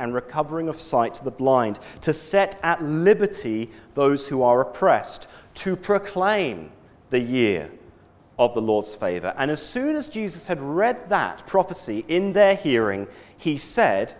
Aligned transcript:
and 0.00 0.12
recovering 0.12 0.68
of 0.68 0.80
sight 0.80 1.14
to 1.14 1.24
the 1.24 1.30
blind, 1.30 1.78
to 2.00 2.12
set 2.12 2.58
at 2.64 2.82
liberty 2.82 3.70
those 3.94 4.26
who 4.26 4.42
are 4.42 4.60
oppressed, 4.60 5.28
to 5.54 5.76
proclaim 5.76 6.72
the 7.10 7.20
year 7.20 7.70
of 8.38 8.54
the 8.54 8.62
Lord's 8.62 8.96
favor. 8.96 9.34
And 9.36 9.50
as 9.50 9.64
soon 9.64 9.94
as 9.94 10.08
Jesus 10.08 10.46
had 10.46 10.60
read 10.60 11.10
that 11.10 11.46
prophecy 11.46 12.04
in 12.08 12.32
their 12.32 12.56
hearing, 12.56 13.06
he 13.36 13.58
said, 13.58 14.14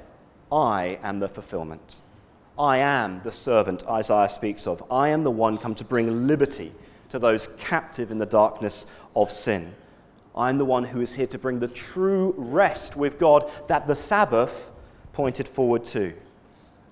I 0.53 0.99
am 1.03 1.19
the 1.21 1.29
fulfillment. 1.29 1.97
I 2.59 2.79
am 2.79 3.23
the 3.25 3.33
servant 3.33 3.83
Isaiah 3.89 4.29
speaks 4.29 4.67
of. 4.67 4.85
I 4.91 5.09
am 5.09 5.25
the 5.25 5.31
one 5.31 5.57
come 5.57 5.75
to 5.77 5.85
bring 5.85 6.27
liberty 6.27 6.73
to 7.09 7.19
those 7.19 7.49
captive 7.59 8.11
in 8.11 8.19
the 8.19 8.27
darkness 8.27 8.87
of 9.17 9.31
sin. 9.33 9.73
I'm 10.37 10.59
the 10.59 10.65
one 10.65 10.85
who 10.85 11.01
is 11.01 11.15
here 11.15 11.27
to 11.29 11.39
bring 11.39 11.59
the 11.59 11.69
true 11.69 12.35
rest 12.37 12.97
with 12.97 13.19
God 13.19 13.51
that 13.69 13.87
the 13.87 13.97
Sabbath 13.97 14.71
pointed 15.13 15.49
forward 15.49 15.85
to. 15.87 16.15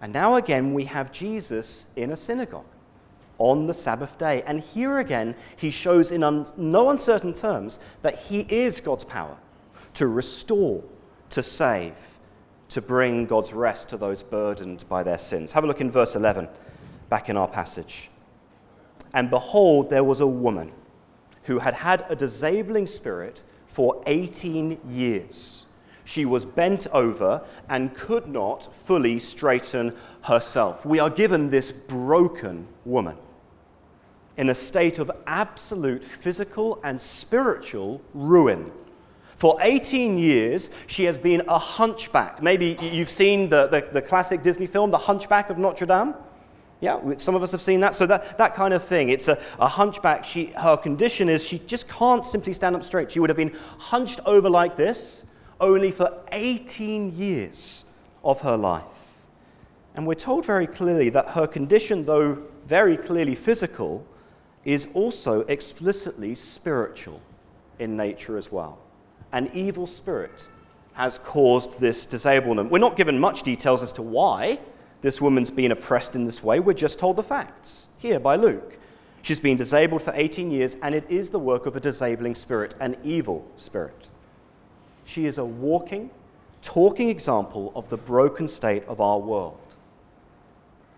And 0.01 0.13
now 0.13 0.37
again, 0.37 0.75
we 0.75 0.85
have 0.85 1.11
Jesus 1.13 1.87
in 1.97 2.11
a 2.11 2.17
synagogue 2.17 2.67
on 3.39 3.67
the 3.67 3.75
Sabbath 3.75 4.19
day. 4.19 4.43
And 4.47 4.61
here 4.61 4.99
again, 4.99 5.35
he 5.57 5.71
shows 5.71 6.13
in 6.13 6.23
un- 6.23 6.47
no 6.57 6.91
uncertain 6.91 7.33
terms 7.33 7.79
that 8.03 8.17
he 8.19 8.41
is 8.49 8.81
God's 8.81 9.05
power 9.05 9.37
to 9.95 10.07
restore, 10.07 10.83
to 11.31 11.43
save, 11.43 12.19
to 12.69 12.83
bring 12.83 13.27
God's 13.27 13.53
rest 13.53 13.89
to 13.91 13.97
those 13.97 14.23
burdened 14.23 14.85
by 14.89 15.03
their 15.03 15.19
sins. 15.19 15.53
Have 15.53 15.65
a 15.65 15.67
look 15.67 15.81
in 15.81 15.91
verse 15.91 16.15
11, 16.15 16.49
back 17.09 17.29
in 17.29 17.37
our 17.37 17.49
passage. 17.49 18.11
And 19.15 19.31
behold, 19.31 19.89
there 19.89 20.05
was 20.05 20.21
a 20.21 20.27
woman 20.27 20.73
who 21.45 21.59
had 21.61 21.75
had 21.75 22.05
a 22.11 22.17
disabling 22.17 22.87
spirit 22.87 23.43
for 23.69 24.03
18 24.07 24.79
years. 24.89 25.67
She 26.09 26.25
was 26.25 26.47
bent 26.47 26.87
over 26.87 27.43
and 27.69 27.95
could 27.95 28.29
not 28.29 28.75
fully 28.75 29.19
straighten 29.19 29.95
herself. 30.23 30.87
We 30.87 31.01
are 31.01 31.11
given 31.11 31.51
this 31.51 31.71
broken 31.71 32.67
woman 32.87 33.19
in 34.39 34.49
a 34.49 34.55
state 34.55 34.99
of 34.99 35.11
absolute 35.27 36.03
physical 36.03 36.81
and 36.83 36.99
spiritual 36.99 38.01
ruin. 38.15 38.73
For 39.37 39.59
18 39.61 40.17
years, 40.17 40.71
she 40.87 41.05
has 41.05 41.19
been 41.19 41.43
a 41.47 41.59
hunchback. 41.59 42.43
Maybe 42.43 42.79
you've 42.81 43.11
seen 43.11 43.51
the, 43.51 43.67
the, 43.67 43.87
the 43.93 44.01
classic 44.01 44.43
Disney 44.43 44.67
film, 44.67 44.91
The 44.91 44.97
Hunchback 44.97 45.51
of 45.51 45.59
Notre 45.59 45.85
Dame. 45.85 46.15
Yeah, 46.81 47.19
some 47.19 47.35
of 47.35 47.43
us 47.43 47.53
have 47.53 47.61
seen 47.61 47.81
that. 47.81 47.95
So 47.95 48.07
that, 48.07 48.39
that 48.39 48.55
kind 48.55 48.73
of 48.73 48.83
thing. 48.83 49.11
It's 49.11 49.29
a, 49.29 49.39
a 49.61 49.69
hunchback. 49.69 50.25
She, 50.25 50.47
her 50.57 50.79
condition 50.79 51.29
is 51.29 51.47
she 51.47 51.59
just 51.59 51.87
can't 51.87 52.25
simply 52.25 52.55
stand 52.55 52.77
up 52.77 52.83
straight. 52.83 53.13
She 53.13 53.21
would 53.21 53.29
have 53.29 53.37
been 53.37 53.55
hunched 53.77 54.21
over 54.25 54.49
like 54.49 54.75
this 54.75 55.27
only 55.61 55.91
for 55.91 56.21
18 56.33 57.17
years 57.17 57.85
of 58.25 58.41
her 58.41 58.57
life. 58.57 58.85
And 59.95 60.07
we're 60.07 60.15
told 60.15 60.45
very 60.45 60.67
clearly 60.67 61.09
that 61.11 61.31
her 61.31 61.47
condition, 61.47 62.05
though 62.05 62.39
very 62.67 62.97
clearly 62.97 63.35
physical, 63.35 64.07
is 64.65 64.89
also 64.95 65.41
explicitly 65.43 66.35
spiritual 66.35 67.21
in 67.79 67.97
nature 67.97 68.37
as 68.37 68.53
well. 68.53 68.79
An 69.33 69.49
evil 69.55 69.87
spirit 69.87 70.47
has 70.95 71.19
caused 71.19 71.81
this 71.81 72.07
disablement. 72.07 72.71
We're 72.71 72.79
not 72.79 72.97
given 72.97 73.19
much 73.19 73.43
details 73.43 73.83
as 73.83 73.93
to 73.95 74.03
why 74.03 74.59
this 75.01 75.21
woman's 75.21 75.51
been 75.51 75.73
oppressed 75.73 76.17
in 76.17 76.25
this 76.25 76.43
way. 76.43 76.61
We're 76.61 76.73
just 76.73 76.99
told 76.99 77.17
the 77.17 77.23
facts 77.23 77.87
here 77.99 78.19
by 78.19 78.37
Luke. 78.37 78.79
She's 79.23 79.41
been 79.41 79.57
disabled 79.57 80.03
for 80.03 80.13
18 80.15 80.51
years, 80.51 80.77
and 80.83 80.95
it 80.95 81.09
is 81.11 81.31
the 81.31 81.39
work 81.39 81.67
of 81.67 81.77
a 81.77 81.81
disabling 81.81 82.35
spirit, 82.35 82.75
an 82.81 82.97
evil 83.05 83.47
spirit. 83.57 84.09
She 85.09 85.25
is 85.25 85.39
a 85.39 85.45
walking, 85.45 86.11
talking 86.61 87.09
example 87.09 87.73
of 87.75 87.89
the 87.89 87.97
broken 87.97 88.47
state 88.47 88.85
of 88.85 89.01
our 89.01 89.19
world. 89.19 89.59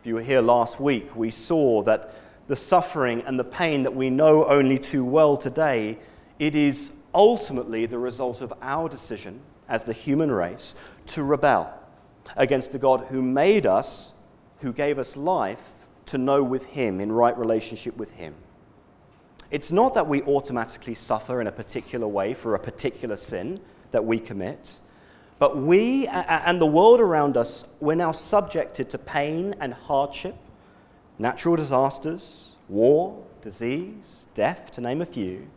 If 0.00 0.08
you 0.08 0.14
were 0.16 0.20
here 0.20 0.40
last 0.40 0.80
week, 0.80 1.14
we 1.14 1.30
saw 1.30 1.84
that 1.84 2.12
the 2.48 2.56
suffering 2.56 3.22
and 3.22 3.38
the 3.38 3.44
pain 3.44 3.84
that 3.84 3.94
we 3.94 4.10
know 4.10 4.44
only 4.46 4.80
too 4.80 5.04
well 5.04 5.36
today, 5.36 5.96
it 6.40 6.56
is 6.56 6.90
ultimately 7.14 7.86
the 7.86 8.00
result 8.00 8.40
of 8.40 8.52
our 8.60 8.88
decision 8.88 9.38
as 9.68 9.84
the 9.84 9.92
human 9.92 10.32
race 10.32 10.74
to 11.06 11.22
rebel 11.22 11.72
against 12.36 12.72
the 12.72 12.80
God 12.80 13.06
who 13.10 13.22
made 13.22 13.64
us, 13.64 14.12
who 14.58 14.72
gave 14.72 14.98
us 14.98 15.16
life 15.16 15.70
to 16.06 16.18
know 16.18 16.42
with 16.42 16.64
Him, 16.64 17.00
in 17.00 17.12
right 17.12 17.38
relationship 17.38 17.96
with 17.96 18.10
Him. 18.10 18.34
It's 19.52 19.70
not 19.70 19.94
that 19.94 20.08
we 20.08 20.22
automatically 20.22 20.94
suffer 20.94 21.40
in 21.40 21.46
a 21.46 21.52
particular 21.52 22.08
way 22.08 22.34
for 22.34 22.56
a 22.56 22.58
particular 22.58 23.14
sin 23.16 23.60
that 23.90 24.04
we 24.04 24.18
commit, 24.18 24.80
but 25.38 25.56
we 25.56 26.06
and 26.06 26.60
the 26.60 26.66
world 26.66 27.00
around 27.00 27.36
us, 27.36 27.64
we're 27.80 27.94
now 27.94 28.12
subjected 28.12 28.90
to 28.90 28.98
pain 28.98 29.54
and 29.58 29.72
hardship, 29.72 30.36
natural 31.18 31.56
disasters, 31.56 32.56
war, 32.68 33.24
disease, 33.40 34.26
death, 34.34 34.70
to 34.72 34.80
name 34.80 35.00
a 35.00 35.06
few. 35.06 35.48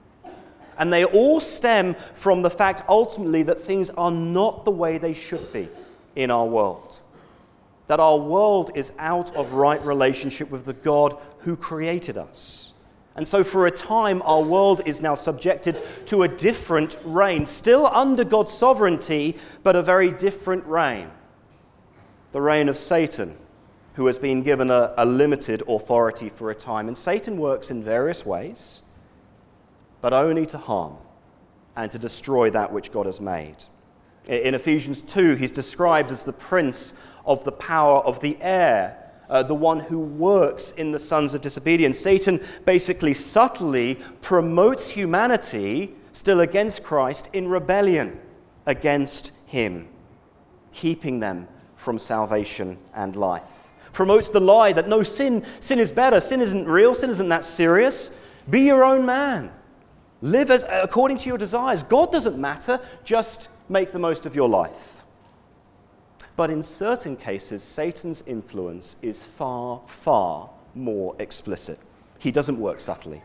And 0.78 0.92
they 0.92 1.06
all 1.06 1.40
stem 1.40 1.96
from 2.16 2.42
the 2.42 2.50
fact 2.50 2.84
ultimately 2.90 3.44
that 3.44 3.60
things 3.60 3.90
are 3.92 4.12
not 4.12 4.66
the 4.66 4.72
way 4.72 4.98
they 4.98 5.14
should 5.14 5.54
be 5.54 5.70
in 6.16 6.32
our 6.32 6.46
world. 6.46 7.00
That 7.88 8.00
our 8.00 8.18
world 8.18 8.72
is 8.76 8.92
out 8.98 9.36
of 9.36 9.54
right 9.54 9.84
relationship 9.86 10.50
with 10.50 10.66
the 10.66 10.74
God 10.74 11.18
who 11.40 11.56
created 11.56 12.18
us. 12.18 12.73
And 13.16 13.28
so, 13.28 13.44
for 13.44 13.68
a 13.68 13.72
time, 13.72 14.24
our 14.26 14.42
world 14.42 14.82
is 14.86 15.02
now 15.02 15.14
subjected 15.14 15.82
to 16.08 16.24
a 16.24 16.28
different 16.28 16.98
reign, 17.04 17.46
still 17.46 17.86
under 17.88 18.24
God's 18.24 18.52
sovereignty, 18.52 19.38
but 19.62 19.76
a 19.76 19.84
very 19.84 20.12
different 20.12 20.66
reign 20.66 21.12
the 22.34 22.42
reign 22.42 22.68
of 22.68 22.78
Satan, 22.78 23.38
who 23.94 24.08
has 24.08 24.18
been 24.18 24.42
given 24.42 24.70
a, 24.72 24.94
a 24.98 25.06
limited 25.06 25.62
authority 25.68 26.30
for 26.30 26.50
a 26.50 26.56
time. 26.56 26.88
And 26.88 26.98
Satan 26.98 27.38
works 27.38 27.70
in 27.72 27.84
various 27.84 28.26
ways, 28.26 28.82
but 30.02 30.14
only 30.14 30.46
to 30.48 30.58
harm 30.58 30.98
and 31.76 31.90
to 31.92 32.00
destroy 32.00 32.50
that 32.50 32.74
which 32.74 32.92
God 32.92 33.06
has 33.06 33.22
made. 33.22 33.56
In 34.28 34.56
Ephesians 34.56 35.02
2, 35.02 35.36
he's 35.36 35.52
described 35.52 36.12
as 36.12 36.24
the 36.24 36.34
prince 36.34 36.94
of 37.26 37.44
the 37.44 37.52
power 37.52 38.00
of 38.00 38.20
the 38.20 38.38
air, 38.42 39.03
uh, 39.34 39.42
the 39.42 39.56
one 39.56 39.80
who 39.80 40.00
works 40.00 40.72
in 40.74 40.92
the 40.92 41.00
sons 41.00 41.34
of 41.34 41.42
disobedience. 41.42 41.98
Satan 41.98 42.40
basically 42.66 43.16
subtly 43.16 43.96
promotes 44.22 44.92
humanity 44.92 45.96
still 46.14 46.40
against 46.40 46.84
Christ 46.84 47.30
in 47.34 47.48
rebellion 47.48 48.20
against 48.68 49.32
him, 49.48 49.88
keeping 50.72 51.20
them 51.20 51.48
from 51.76 51.98
salvation 51.98 52.78
and 52.94 53.16
life. 53.16 53.42
Promotes 53.92 54.30
the 54.30 54.40
lie 54.40 54.72
that 54.74 54.88
no, 54.88 55.02
sin, 55.02 55.44
sin 55.60 55.80
is 55.80 55.92
better, 55.92 56.20
sin 56.20 56.40
isn't 56.40 56.68
real, 56.68 56.94
sin 56.94 57.10
isn't 57.10 57.30
that 57.30 57.44
serious. 57.44 58.12
Be 58.50 58.62
your 58.62 58.84
own 58.84 59.06
man. 59.06 59.52
Live 60.22 60.52
as, 60.52 60.64
according 60.70 61.18
to 61.18 61.28
your 61.28 61.38
desires. 61.40 61.82
God 61.82 62.12
doesn't 62.12 62.38
matter, 62.38 62.80
just 63.04 63.50
make 63.68 63.92
the 63.92 64.00
most 64.00 64.28
of 64.28 64.36
your 64.36 64.48
life. 64.48 65.03
But 66.36 66.50
in 66.50 66.64
certain 66.64 67.16
cases, 67.16 67.62
Satan's 67.62 68.24
influence 68.26 68.96
is 69.02 69.24
far, 69.24 69.82
far 69.88 70.50
more 70.74 71.16
explicit. 71.20 71.80
He 72.18 72.32
doesn't 72.32 72.60
work 72.60 72.82
subtly. 72.82 73.22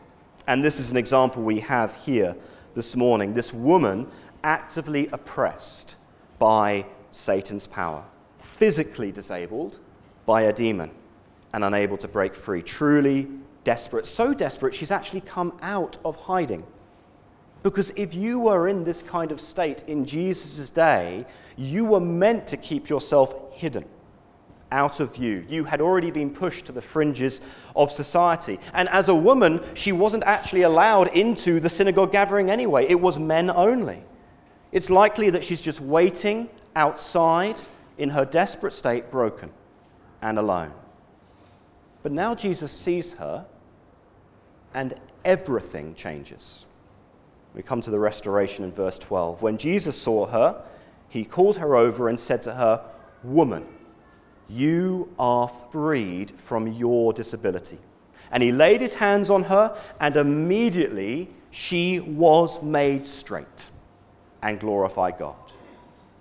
And 0.47 0.63
this 0.63 0.79
is 0.79 0.91
an 0.91 0.97
example 0.97 1.41
we 1.41 1.59
have 1.61 1.95
here 1.95 2.35
this 2.75 2.95
morning. 2.95 3.33
This 3.33 3.53
woman 3.53 4.07
actively 4.43 5.07
oppressed 5.11 5.95
by 6.37 6.85
Satan's 7.11 7.65
power, 7.65 8.03
physically 8.37 9.11
disabled 9.11 9.79
by 10.25 10.43
a 10.43 10.53
demon, 10.53 10.91
and 11.53 11.63
unable 11.63 11.97
to 11.97 12.07
break 12.07 12.35
free. 12.35 12.61
Truly 12.61 13.27
desperate. 13.63 14.05
So 14.05 14.33
desperate, 14.33 14.75
she's 14.75 14.91
actually 14.91 15.21
come 15.21 15.57
out 15.61 15.97
of 16.05 16.15
hiding. 16.15 16.65
Because 17.61 17.91
if 17.95 18.13
you 18.13 18.39
were 18.39 18.67
in 18.67 18.83
this 18.83 19.01
kind 19.01 19.31
of 19.31 19.41
state 19.41 19.83
in 19.87 20.05
Jesus' 20.05 20.69
day, 20.69 21.25
you 21.57 21.85
were 21.85 21.99
meant 21.99 22.47
to 22.47 22.57
keep 22.57 22.89
yourself 22.89 23.35
hidden, 23.53 23.85
out 24.71 24.99
of 24.99 25.15
view. 25.15 25.45
You 25.49 25.65
had 25.65 25.81
already 25.81 26.11
been 26.11 26.29
pushed 26.29 26.67
to 26.67 26.71
the 26.71 26.81
fringes 26.81 27.41
of 27.75 27.91
society. 27.91 28.59
And 28.73 28.87
as 28.89 29.09
a 29.09 29.15
woman, 29.15 29.61
she 29.73 29.91
wasn't 29.91 30.23
actually 30.23 30.61
allowed 30.61 31.09
into 31.09 31.59
the 31.59 31.69
synagogue 31.69 32.11
gathering 32.11 32.49
anyway, 32.49 32.85
it 32.87 32.99
was 32.99 33.19
men 33.19 33.49
only. 33.49 34.03
It's 34.71 34.89
likely 34.89 35.31
that 35.31 35.43
she's 35.43 35.61
just 35.61 35.81
waiting 35.81 36.49
outside 36.75 37.59
in 37.97 38.09
her 38.09 38.23
desperate 38.23 38.73
state, 38.73 39.11
broken 39.11 39.51
and 40.21 40.37
alone. 40.37 40.71
But 42.03 42.11
now 42.11 42.35
Jesus 42.35 42.71
sees 42.71 43.13
her, 43.13 43.45
and 44.73 44.93
everything 45.25 45.95
changes. 45.95 46.65
We 47.53 47.63
come 47.63 47.81
to 47.81 47.91
the 47.91 47.99
restoration 47.99 48.63
in 48.63 48.71
verse 48.71 48.99
12. 48.99 49.41
When 49.41 49.57
Jesus 49.57 49.99
saw 49.99 50.27
her, 50.27 50.63
he 51.07 51.25
called 51.25 51.57
her 51.57 51.75
over 51.75 52.07
and 52.07 52.19
said 52.19 52.41
to 52.43 52.53
her, 52.53 52.85
Woman, 53.23 53.65
you 54.47 55.13
are 55.19 55.51
freed 55.71 56.31
from 56.37 56.67
your 56.67 57.13
disability. 57.13 57.77
And 58.31 58.43
he 58.43 58.51
laid 58.51 58.81
his 58.81 58.95
hands 58.95 59.29
on 59.29 59.43
her, 59.43 59.77
and 59.99 60.15
immediately 60.15 61.29
she 61.51 61.99
was 61.99 62.61
made 62.61 63.07
straight 63.07 63.69
and 64.41 64.59
glorified 64.59 65.17
God. 65.17 65.35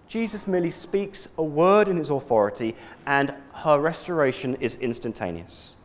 Jesus 0.08 0.46
merely 0.46 0.70
speaks 0.70 1.28
a 1.36 1.42
word 1.42 1.86
in 1.86 1.98
his 1.98 2.08
authority, 2.08 2.74
and 3.06 3.34
her 3.52 3.78
restoration 3.78 4.54
is 4.56 4.76
instantaneous. 4.76 5.76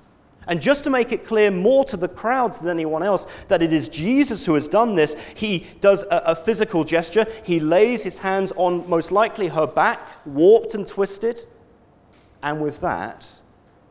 And 0.48 0.62
just 0.62 0.84
to 0.84 0.90
make 0.90 1.12
it 1.12 1.26
clear 1.26 1.52
more 1.52 1.86
to 1.86 1.98
the 1.98 2.08
crowds 2.08 2.60
than 2.60 2.70
anyone 2.70 3.04
else 3.04 3.28
that 3.48 3.62
it 3.62 3.72
is 3.72 3.90
Jesus 3.90 4.46
who 4.46 4.54
has 4.56 4.68
done 4.68 4.96
this, 4.96 5.16
he 5.36 5.66
does 5.80 6.04
a, 6.04 6.18
a, 6.26 6.36
physical 6.36 6.84
gesture. 6.84 7.26
He 7.44 7.60
lays 7.60 8.04
his 8.04 8.18
hands 8.18 8.52
on, 8.56 8.90
most 8.90 9.12
likely, 9.12 9.48
her 9.48 9.68
back, 9.68 10.08
warped 10.26 10.76
and 10.76 10.86
twisted. 10.88 11.46
And 12.42 12.62
with 12.62 12.82
that, 12.82 13.28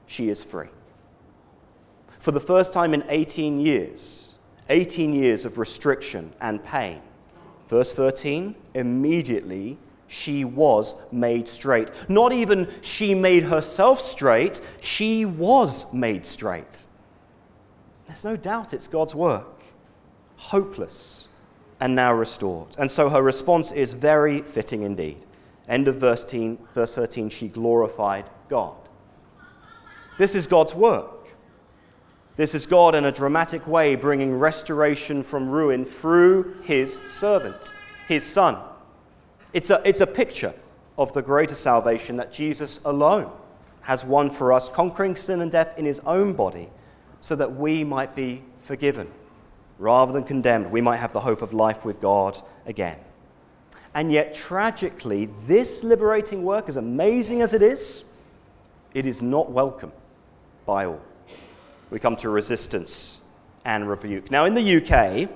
she 0.06 0.28
is 0.28 0.44
free. 0.44 0.68
For 2.18 2.32
the 2.32 2.40
first 2.40 2.72
time 2.72 2.94
in 2.94 3.04
18 3.08 3.60
years, 3.60 4.34
18 4.68 5.12
years 5.12 5.44
of 5.44 5.58
restriction 5.58 6.32
and 6.40 6.62
pain. 6.62 7.00
Verse 7.68 7.92
13, 7.92 8.54
immediately 8.74 9.78
she 10.12 10.44
was 10.44 10.94
made 11.10 11.48
straight. 11.48 11.88
Not 12.06 12.34
even 12.34 12.70
she 12.82 13.14
made 13.14 13.44
herself 13.44 13.98
straight, 13.98 14.60
she 14.82 15.24
was 15.24 15.90
made 15.90 16.26
straight. 16.26 16.86
There's 18.06 18.22
no 18.22 18.36
doubt 18.36 18.74
it's 18.74 18.86
God's 18.86 19.14
work. 19.14 19.62
Hopeless 20.36 21.28
and 21.80 21.94
now 21.94 22.12
restored. 22.12 22.68
And 22.78 22.90
so 22.90 23.08
her 23.08 23.22
response 23.22 23.72
is 23.72 23.94
very 23.94 24.42
fitting 24.42 24.82
indeed. 24.82 25.24
End 25.66 25.88
of 25.88 25.96
verse 25.96 26.24
13, 26.24 26.58
verse 26.74 26.94
13 26.94 27.30
she 27.30 27.48
glorified 27.48 28.28
God. 28.50 28.76
This 30.18 30.34
is 30.34 30.46
God's 30.46 30.74
work. 30.74 31.26
This 32.36 32.54
is 32.54 32.66
God 32.66 32.94
in 32.94 33.06
a 33.06 33.12
dramatic 33.12 33.66
way 33.66 33.94
bringing 33.94 34.34
restoration 34.34 35.22
from 35.22 35.48
ruin 35.48 35.86
through 35.86 36.56
his 36.64 36.96
servant, 37.06 37.74
his 38.08 38.24
son. 38.24 38.58
It's 39.52 39.70
a, 39.70 39.82
it's 39.84 40.00
a 40.00 40.06
picture 40.06 40.54
of 40.96 41.12
the 41.12 41.22
greater 41.22 41.54
salvation 41.54 42.16
that 42.16 42.32
Jesus 42.32 42.80
alone 42.84 43.30
has 43.82 44.04
won 44.04 44.30
for 44.30 44.52
us, 44.52 44.68
conquering 44.68 45.16
sin 45.16 45.40
and 45.40 45.50
death 45.50 45.76
in 45.76 45.84
his 45.84 46.00
own 46.00 46.32
body, 46.32 46.68
so 47.20 47.36
that 47.36 47.56
we 47.56 47.84
might 47.84 48.14
be 48.14 48.42
forgiven. 48.62 49.10
Rather 49.78 50.12
than 50.12 50.24
condemned, 50.24 50.70
we 50.70 50.80
might 50.80 50.98
have 50.98 51.12
the 51.12 51.20
hope 51.20 51.42
of 51.42 51.52
life 51.52 51.84
with 51.84 52.00
God 52.00 52.40
again. 52.66 52.98
And 53.94 54.10
yet, 54.10 54.34
tragically, 54.34 55.26
this 55.46 55.84
liberating 55.84 56.44
work, 56.44 56.68
as 56.68 56.76
amazing 56.76 57.42
as 57.42 57.52
it 57.52 57.60
is, 57.62 58.04
it 58.94 59.06
is 59.06 59.20
not 59.20 59.50
welcome 59.50 59.92
by 60.64 60.86
all. 60.86 61.00
We 61.90 61.98
come 61.98 62.16
to 62.16 62.30
resistance 62.30 63.20
and 63.64 63.88
rebuke. 63.88 64.30
Now, 64.30 64.46
in 64.46 64.54
the 64.54 64.76
UK, 64.76 65.28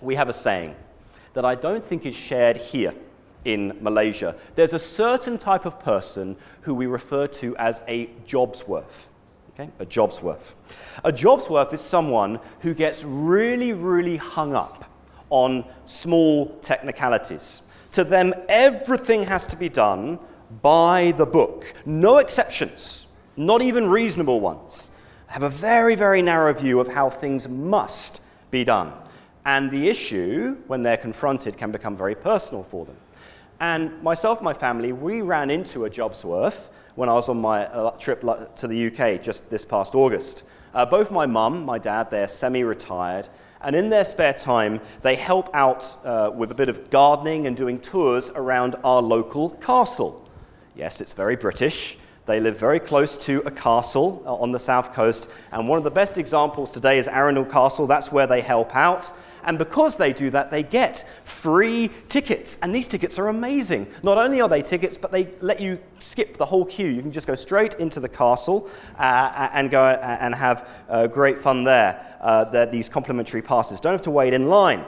we 0.00 0.16
have 0.16 0.28
a 0.28 0.32
saying 0.32 0.74
that 1.34 1.44
I 1.44 1.54
don't 1.54 1.84
think 1.84 2.04
is 2.04 2.16
shared 2.16 2.56
here 2.56 2.94
in 3.44 3.76
Malaysia. 3.80 4.36
There's 4.54 4.72
a 4.72 4.78
certain 4.78 5.38
type 5.38 5.64
of 5.66 5.80
person 5.80 6.36
who 6.62 6.74
we 6.74 6.86
refer 6.86 7.26
to 7.26 7.56
as 7.56 7.80
a 7.88 8.06
jobsworth. 8.26 9.08
Okay? 9.54 9.70
A 9.80 9.86
jobsworth. 9.86 10.54
A 11.04 11.12
jobsworth 11.12 11.72
is 11.72 11.80
someone 11.80 12.40
who 12.60 12.74
gets 12.74 13.04
really, 13.04 13.72
really 13.72 14.16
hung 14.16 14.54
up 14.54 14.84
on 15.30 15.64
small 15.86 16.46
technicalities. 16.60 17.62
To 17.92 18.04
them, 18.04 18.32
everything 18.48 19.24
has 19.24 19.44
to 19.46 19.56
be 19.56 19.68
done 19.68 20.18
by 20.62 21.12
the 21.16 21.26
book, 21.26 21.72
no 21.86 22.18
exceptions, 22.18 23.06
not 23.36 23.62
even 23.62 23.88
reasonable 23.88 24.40
ones. 24.40 24.90
Have 25.28 25.42
a 25.42 25.48
very, 25.48 25.94
very 25.94 26.20
narrow 26.20 26.52
view 26.52 26.78
of 26.78 26.88
how 26.88 27.08
things 27.08 27.48
must 27.48 28.20
be 28.50 28.64
done. 28.64 28.92
And 29.46 29.70
the 29.70 29.88
issue, 29.88 30.56
when 30.66 30.82
they're 30.82 30.98
confronted, 30.98 31.56
can 31.56 31.72
become 31.72 31.96
very 31.96 32.14
personal 32.14 32.62
for 32.62 32.84
them. 32.84 32.96
And 33.62 34.02
myself 34.02 34.38
and 34.38 34.44
my 34.44 34.54
family, 34.54 34.90
we 34.90 35.22
ran 35.22 35.48
into 35.48 35.84
a 35.84 35.90
Jobsworth 35.90 36.70
when 36.96 37.08
I 37.08 37.14
was 37.14 37.28
on 37.28 37.40
my 37.40 37.64
uh, 37.66 37.92
trip 37.92 38.22
to 38.56 38.66
the 38.66 38.88
UK 38.88 39.22
just 39.22 39.48
this 39.50 39.64
past 39.64 39.94
August. 39.94 40.42
Uh, 40.74 40.84
both 40.84 41.12
my 41.12 41.26
mum, 41.26 41.64
my 41.64 41.78
dad, 41.78 42.10
they're 42.10 42.26
semi 42.26 42.64
retired, 42.64 43.28
and 43.60 43.76
in 43.76 43.88
their 43.88 44.04
spare 44.04 44.32
time, 44.32 44.80
they 45.02 45.14
help 45.14 45.48
out 45.54 45.96
uh, 46.04 46.32
with 46.34 46.50
a 46.50 46.56
bit 46.56 46.68
of 46.68 46.90
gardening 46.90 47.46
and 47.46 47.56
doing 47.56 47.78
tours 47.78 48.30
around 48.30 48.74
our 48.82 49.00
local 49.00 49.50
castle. 49.50 50.28
Yes, 50.74 51.00
it's 51.00 51.12
very 51.12 51.36
British. 51.36 51.98
They 52.24 52.38
live 52.38 52.58
very 52.58 52.78
close 52.78 53.18
to 53.18 53.42
a 53.44 53.50
castle 53.50 54.22
uh, 54.24 54.34
on 54.36 54.52
the 54.52 54.58
south 54.58 54.92
coast, 54.92 55.28
and 55.50 55.68
one 55.68 55.78
of 55.78 55.84
the 55.84 55.90
best 55.90 56.18
examples 56.18 56.70
today 56.70 56.98
is 56.98 57.08
Arundel 57.08 57.44
Castle. 57.44 57.86
That's 57.86 58.12
where 58.12 58.28
they 58.28 58.40
help 58.40 58.76
out. 58.76 59.12
And 59.44 59.58
because 59.58 59.96
they 59.96 60.12
do 60.12 60.30
that, 60.30 60.52
they 60.52 60.62
get 60.62 61.04
free 61.24 61.90
tickets. 62.08 62.58
And 62.62 62.72
these 62.72 62.86
tickets 62.86 63.18
are 63.18 63.26
amazing. 63.26 63.88
Not 64.04 64.16
only 64.16 64.40
are 64.40 64.48
they 64.48 64.62
tickets, 64.62 64.96
but 64.96 65.10
they 65.10 65.28
let 65.40 65.60
you 65.60 65.80
skip 65.98 66.36
the 66.36 66.46
whole 66.46 66.64
queue. 66.64 66.88
You 66.88 67.02
can 67.02 67.10
just 67.10 67.26
go 67.26 67.34
straight 67.34 67.74
into 67.74 67.98
the 67.98 68.08
castle 68.08 68.70
uh, 68.98 69.48
and 69.52 69.68
go 69.68 69.82
uh, 69.82 70.18
and 70.20 70.32
have 70.32 70.68
uh, 70.88 71.08
great 71.08 71.40
fun 71.40 71.64
there. 71.64 72.16
Uh, 72.20 72.66
these 72.66 72.88
complimentary 72.88 73.42
passes. 73.42 73.80
Don't 73.80 73.94
have 73.94 74.02
to 74.02 74.12
wait 74.12 74.32
in 74.32 74.48
line. 74.48 74.84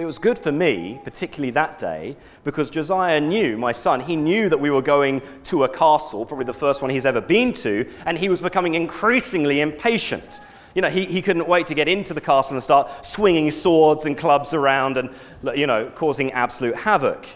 It 0.00 0.06
was 0.06 0.16
good 0.16 0.38
for 0.38 0.50
me, 0.50 0.98
particularly 1.04 1.50
that 1.50 1.78
day, 1.78 2.16
because 2.42 2.70
Josiah 2.70 3.20
knew, 3.20 3.58
my 3.58 3.72
son, 3.72 4.00
he 4.00 4.16
knew 4.16 4.48
that 4.48 4.56
we 4.56 4.70
were 4.70 4.80
going 4.80 5.20
to 5.44 5.64
a 5.64 5.68
castle, 5.68 6.24
probably 6.24 6.46
the 6.46 6.54
first 6.54 6.80
one 6.80 6.90
he's 6.90 7.04
ever 7.04 7.20
been 7.20 7.52
to, 7.52 7.86
and 8.06 8.16
he 8.16 8.30
was 8.30 8.40
becoming 8.40 8.76
increasingly 8.76 9.60
impatient. 9.60 10.40
You 10.74 10.80
know, 10.80 10.88
he, 10.88 11.04
he 11.04 11.20
couldn't 11.20 11.46
wait 11.46 11.66
to 11.66 11.74
get 11.74 11.86
into 11.86 12.14
the 12.14 12.20
castle 12.22 12.54
and 12.54 12.62
start 12.62 13.04
swinging 13.04 13.50
swords 13.50 14.06
and 14.06 14.16
clubs 14.16 14.54
around 14.54 14.96
and, 14.96 15.10
you 15.54 15.66
know, 15.66 15.92
causing 15.94 16.32
absolute 16.32 16.76
havoc. 16.76 17.26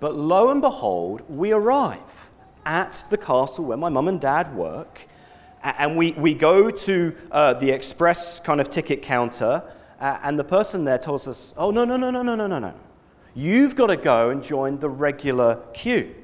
But 0.00 0.16
lo 0.16 0.50
and 0.50 0.60
behold, 0.60 1.22
we 1.28 1.52
arrive 1.52 2.30
at 2.66 3.04
the 3.10 3.18
castle 3.18 3.66
where 3.66 3.76
my 3.76 3.88
mum 3.88 4.08
and 4.08 4.20
dad 4.20 4.56
work, 4.56 5.06
and 5.62 5.96
we, 5.96 6.10
we 6.14 6.34
go 6.34 6.72
to 6.72 7.14
uh, 7.30 7.54
the 7.54 7.70
express 7.70 8.40
kind 8.40 8.60
of 8.60 8.68
ticket 8.68 9.00
counter, 9.00 9.62
uh, 10.00 10.18
and 10.22 10.38
the 10.38 10.44
person 10.44 10.84
there 10.84 10.98
tells 10.98 11.28
us, 11.28 11.52
oh, 11.56 11.70
no, 11.70 11.84
no, 11.84 11.96
no, 11.96 12.10
no, 12.10 12.22
no, 12.22 12.34
no, 12.34 12.46
no, 12.46 12.58
no. 12.58 12.74
You've 13.34 13.76
got 13.76 13.88
to 13.88 13.96
go 13.96 14.30
and 14.30 14.42
join 14.42 14.78
the 14.78 14.88
regular 14.88 15.62
queue. 15.72 16.14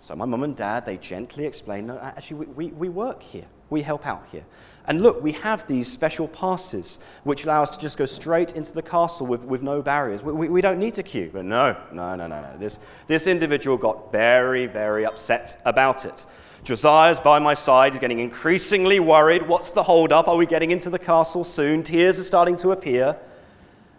So 0.00 0.14
my 0.14 0.26
mum 0.26 0.42
and 0.42 0.54
dad, 0.54 0.84
they 0.84 0.98
gently 0.98 1.46
explain, 1.46 1.86
no, 1.86 1.98
actually, 1.98 2.44
we, 2.44 2.46
we, 2.46 2.72
we 2.72 2.88
work 2.90 3.22
here. 3.22 3.46
We 3.70 3.80
help 3.80 4.06
out 4.06 4.26
here. 4.30 4.44
And 4.86 5.02
look, 5.02 5.22
we 5.22 5.32
have 5.32 5.66
these 5.66 5.90
special 5.90 6.28
passes 6.28 6.98
which 7.24 7.44
allow 7.44 7.62
us 7.62 7.70
to 7.70 7.78
just 7.78 7.96
go 7.96 8.04
straight 8.04 8.52
into 8.52 8.74
the 8.74 8.82
castle 8.82 9.26
with, 9.26 9.42
with 9.44 9.62
no 9.62 9.80
barriers. 9.80 10.22
We, 10.22 10.32
we, 10.34 10.48
we 10.50 10.60
don't 10.60 10.78
need 10.78 10.92
to 10.94 11.02
queue. 11.02 11.30
But 11.32 11.46
no, 11.46 11.74
no, 11.90 12.14
no, 12.14 12.26
no, 12.26 12.42
no. 12.42 12.58
This, 12.58 12.78
this 13.06 13.26
individual 13.26 13.78
got 13.78 14.12
very, 14.12 14.66
very 14.66 15.06
upset 15.06 15.60
about 15.64 16.04
it. 16.04 16.26
Josiah's 16.64 17.20
by 17.20 17.38
my 17.38 17.54
side. 17.54 17.92
He's 17.92 18.00
getting 18.00 18.18
increasingly 18.18 18.98
worried. 18.98 19.46
What's 19.46 19.70
the 19.70 19.82
holdup? 19.82 20.26
Are 20.26 20.36
we 20.36 20.46
getting 20.46 20.70
into 20.70 20.90
the 20.90 20.98
castle 20.98 21.44
soon? 21.44 21.82
Tears 21.82 22.18
are 22.18 22.24
starting 22.24 22.56
to 22.58 22.72
appear. 22.72 23.16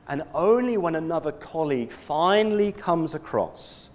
And 0.08 0.24
only 0.34 0.78
when 0.78 0.96
another 0.96 1.32
colleague 1.32 1.92
finally 1.92 2.72
comes 2.72 3.16
across 3.16 3.90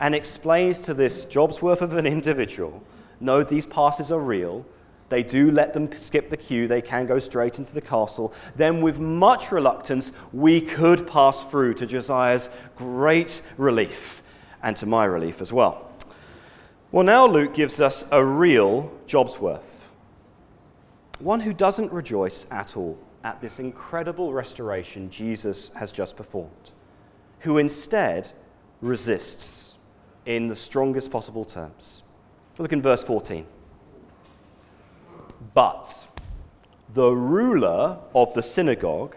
and 0.00 0.14
explains 0.14 0.80
to 0.80 0.94
this 0.94 1.24
job's 1.26 1.60
worth 1.60 1.82
of 1.82 1.94
an 1.94 2.06
individual 2.06 2.82
no, 3.20 3.44
these 3.44 3.66
passes 3.66 4.10
are 4.10 4.18
real 4.18 4.66
they 5.12 5.22
do 5.22 5.50
let 5.50 5.74
them 5.74 5.92
skip 5.92 6.30
the 6.30 6.38
queue. 6.38 6.66
They 6.66 6.80
can 6.80 7.04
go 7.04 7.18
straight 7.18 7.58
into 7.58 7.74
the 7.74 7.82
castle. 7.82 8.32
Then, 8.56 8.80
with 8.80 8.98
much 8.98 9.52
reluctance, 9.52 10.10
we 10.32 10.62
could 10.62 11.06
pass 11.06 11.44
through 11.44 11.74
to 11.74 11.86
Josiah's 11.86 12.48
great 12.76 13.42
relief 13.58 14.22
and 14.62 14.74
to 14.78 14.86
my 14.86 15.04
relief 15.04 15.42
as 15.42 15.52
well. 15.52 15.91
Well, 16.92 17.04
now 17.04 17.26
Luke 17.26 17.54
gives 17.54 17.80
us 17.80 18.04
a 18.12 18.22
real 18.22 18.92
Jobsworth, 19.06 19.88
one 21.20 21.40
who 21.40 21.54
doesn't 21.54 21.90
rejoice 21.90 22.46
at 22.50 22.76
all 22.76 22.98
at 23.24 23.40
this 23.40 23.60
incredible 23.60 24.34
restoration 24.34 25.08
Jesus 25.08 25.70
has 25.70 25.90
just 25.90 26.18
performed, 26.18 26.72
who 27.38 27.56
instead 27.56 28.30
resists 28.82 29.78
in 30.26 30.48
the 30.48 30.54
strongest 30.54 31.10
possible 31.10 31.46
terms. 31.46 32.02
Look 32.58 32.74
in 32.74 32.82
verse 32.82 33.02
14. 33.02 33.46
But 35.54 36.06
the 36.92 37.10
ruler 37.10 37.96
of 38.14 38.34
the 38.34 38.42
synagogue, 38.42 39.16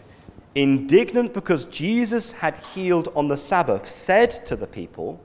indignant 0.56 1.34
because 1.34 1.66
Jesus 1.66 2.32
had 2.32 2.56
healed 2.74 3.12
on 3.18 3.28
the 3.28 3.36
Sabbath, 3.36 3.86
said 3.86 4.46
to 4.46 4.56
the 4.56 4.66
people, 4.66 5.20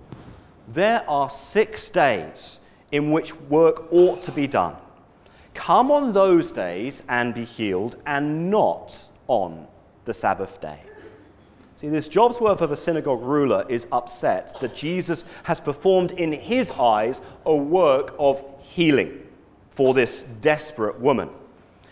There 0.73 1.03
are 1.11 1.29
six 1.29 1.91
days 1.91 2.61
in 2.93 3.11
which 3.11 3.35
work 3.35 3.93
ought 3.93 4.23
to 4.23 4.31
be 4.31 4.47
done. 4.47 4.77
Come 5.53 5.91
on 5.91 6.13
those 6.13 6.53
days 6.53 7.03
and 7.09 7.35
be 7.35 7.45
healed, 7.45 7.97
and 8.07 8.51
not 8.53 9.09
on 9.27 9.67
the 10.05 10.15
Sabbath 10.15 10.61
day. 10.61 10.79
See, 11.75 11.89
this 11.89 12.09
Jobsworth 12.09 12.61
of 12.61 12.71
a 12.71 12.77
synagogue 12.77 13.23
ruler 13.23 13.65
is 13.69 13.89
upset 13.91 14.55
that 14.61 14.75
Jesus 14.75 15.25
has 15.43 15.61
performed 15.61 16.13
in 16.13 16.31
his 16.31 16.71
eyes 16.73 17.21
a 17.45 17.57
work 17.57 18.15
of 18.19 18.45
healing 18.61 19.27
for 19.71 19.93
this 19.93 20.23
desperate 20.23 21.01
woman. 21.01 21.31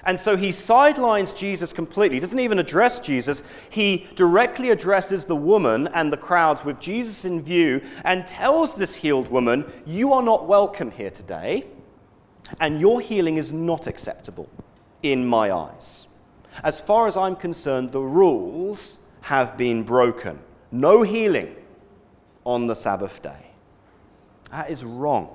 And 0.04 0.18
so 0.18 0.36
he 0.36 0.52
sidelines 0.52 1.32
Jesus 1.32 1.72
completely. 1.72 2.16
He 2.16 2.20
doesn't 2.20 2.38
even 2.38 2.58
address 2.58 3.00
Jesus. 3.00 3.42
He 3.68 4.06
directly 4.14 4.70
addresses 4.70 5.24
the 5.24 5.36
woman 5.36 5.88
and 5.88 6.12
the 6.12 6.16
crowds 6.16 6.64
with 6.64 6.80
Jesus 6.80 7.24
in 7.24 7.42
view 7.42 7.82
and 8.04 8.26
tells 8.26 8.74
this 8.74 8.94
healed 8.94 9.28
woman, 9.28 9.70
You 9.84 10.12
are 10.12 10.22
not 10.22 10.46
welcome 10.46 10.90
here 10.90 11.10
today, 11.10 11.66
and 12.60 12.80
your 12.80 13.00
healing 13.00 13.36
is 13.36 13.52
not 13.52 13.86
acceptable 13.86 14.48
in 15.02 15.26
my 15.26 15.50
eyes. 15.50 16.08
As 16.64 16.80
far 16.80 17.06
as 17.06 17.16
I'm 17.16 17.36
concerned, 17.36 17.92
the 17.92 18.00
rules 18.00 18.98
have 19.22 19.56
been 19.56 19.82
broken. 19.82 20.38
No 20.70 21.02
healing 21.02 21.54
on 22.44 22.66
the 22.66 22.74
Sabbath 22.74 23.20
day. 23.22 23.50
That 24.50 24.70
is 24.70 24.84
wrong 24.84 25.28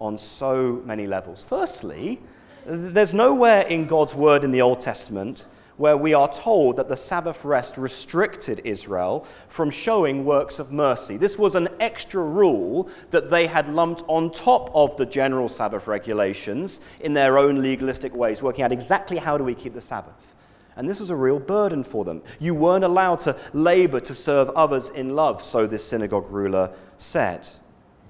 on 0.00 0.18
so 0.18 0.82
many 0.84 1.06
levels. 1.06 1.44
Firstly, 1.44 2.20
there's 2.66 3.14
nowhere 3.14 3.62
in 3.62 3.86
God's 3.86 4.14
word 4.14 4.44
in 4.44 4.50
the 4.50 4.62
Old 4.62 4.80
Testament 4.80 5.46
where 5.80 5.96
we 5.96 6.12
are 6.12 6.30
told 6.30 6.76
that 6.76 6.90
the 6.90 6.96
Sabbath 6.96 7.42
rest 7.42 7.78
restricted 7.78 8.60
Israel 8.64 9.26
from 9.48 9.70
showing 9.70 10.26
works 10.26 10.58
of 10.58 10.70
mercy. 10.70 11.16
This 11.16 11.38
was 11.38 11.54
an 11.54 11.68
extra 11.80 12.22
rule 12.22 12.90
that 13.08 13.30
they 13.30 13.46
had 13.46 13.66
lumped 13.70 14.02
on 14.06 14.30
top 14.30 14.70
of 14.74 14.94
the 14.98 15.06
general 15.06 15.48
Sabbath 15.48 15.86
regulations 15.86 16.82
in 17.00 17.14
their 17.14 17.38
own 17.38 17.62
legalistic 17.62 18.14
ways, 18.14 18.42
working 18.42 18.62
out 18.62 18.72
exactly 18.72 19.16
how 19.16 19.38
do 19.38 19.44
we 19.44 19.54
keep 19.54 19.72
the 19.72 19.80
Sabbath. 19.80 20.34
And 20.76 20.86
this 20.86 21.00
was 21.00 21.08
a 21.08 21.16
real 21.16 21.38
burden 21.38 21.82
for 21.82 22.04
them. 22.04 22.20
You 22.38 22.54
weren't 22.54 22.84
allowed 22.84 23.20
to 23.20 23.34
labor 23.54 24.00
to 24.00 24.14
serve 24.14 24.50
others 24.50 24.90
in 24.90 25.16
love, 25.16 25.40
so 25.40 25.66
this 25.66 25.82
synagogue 25.82 26.30
ruler 26.30 26.70
said. 26.98 27.48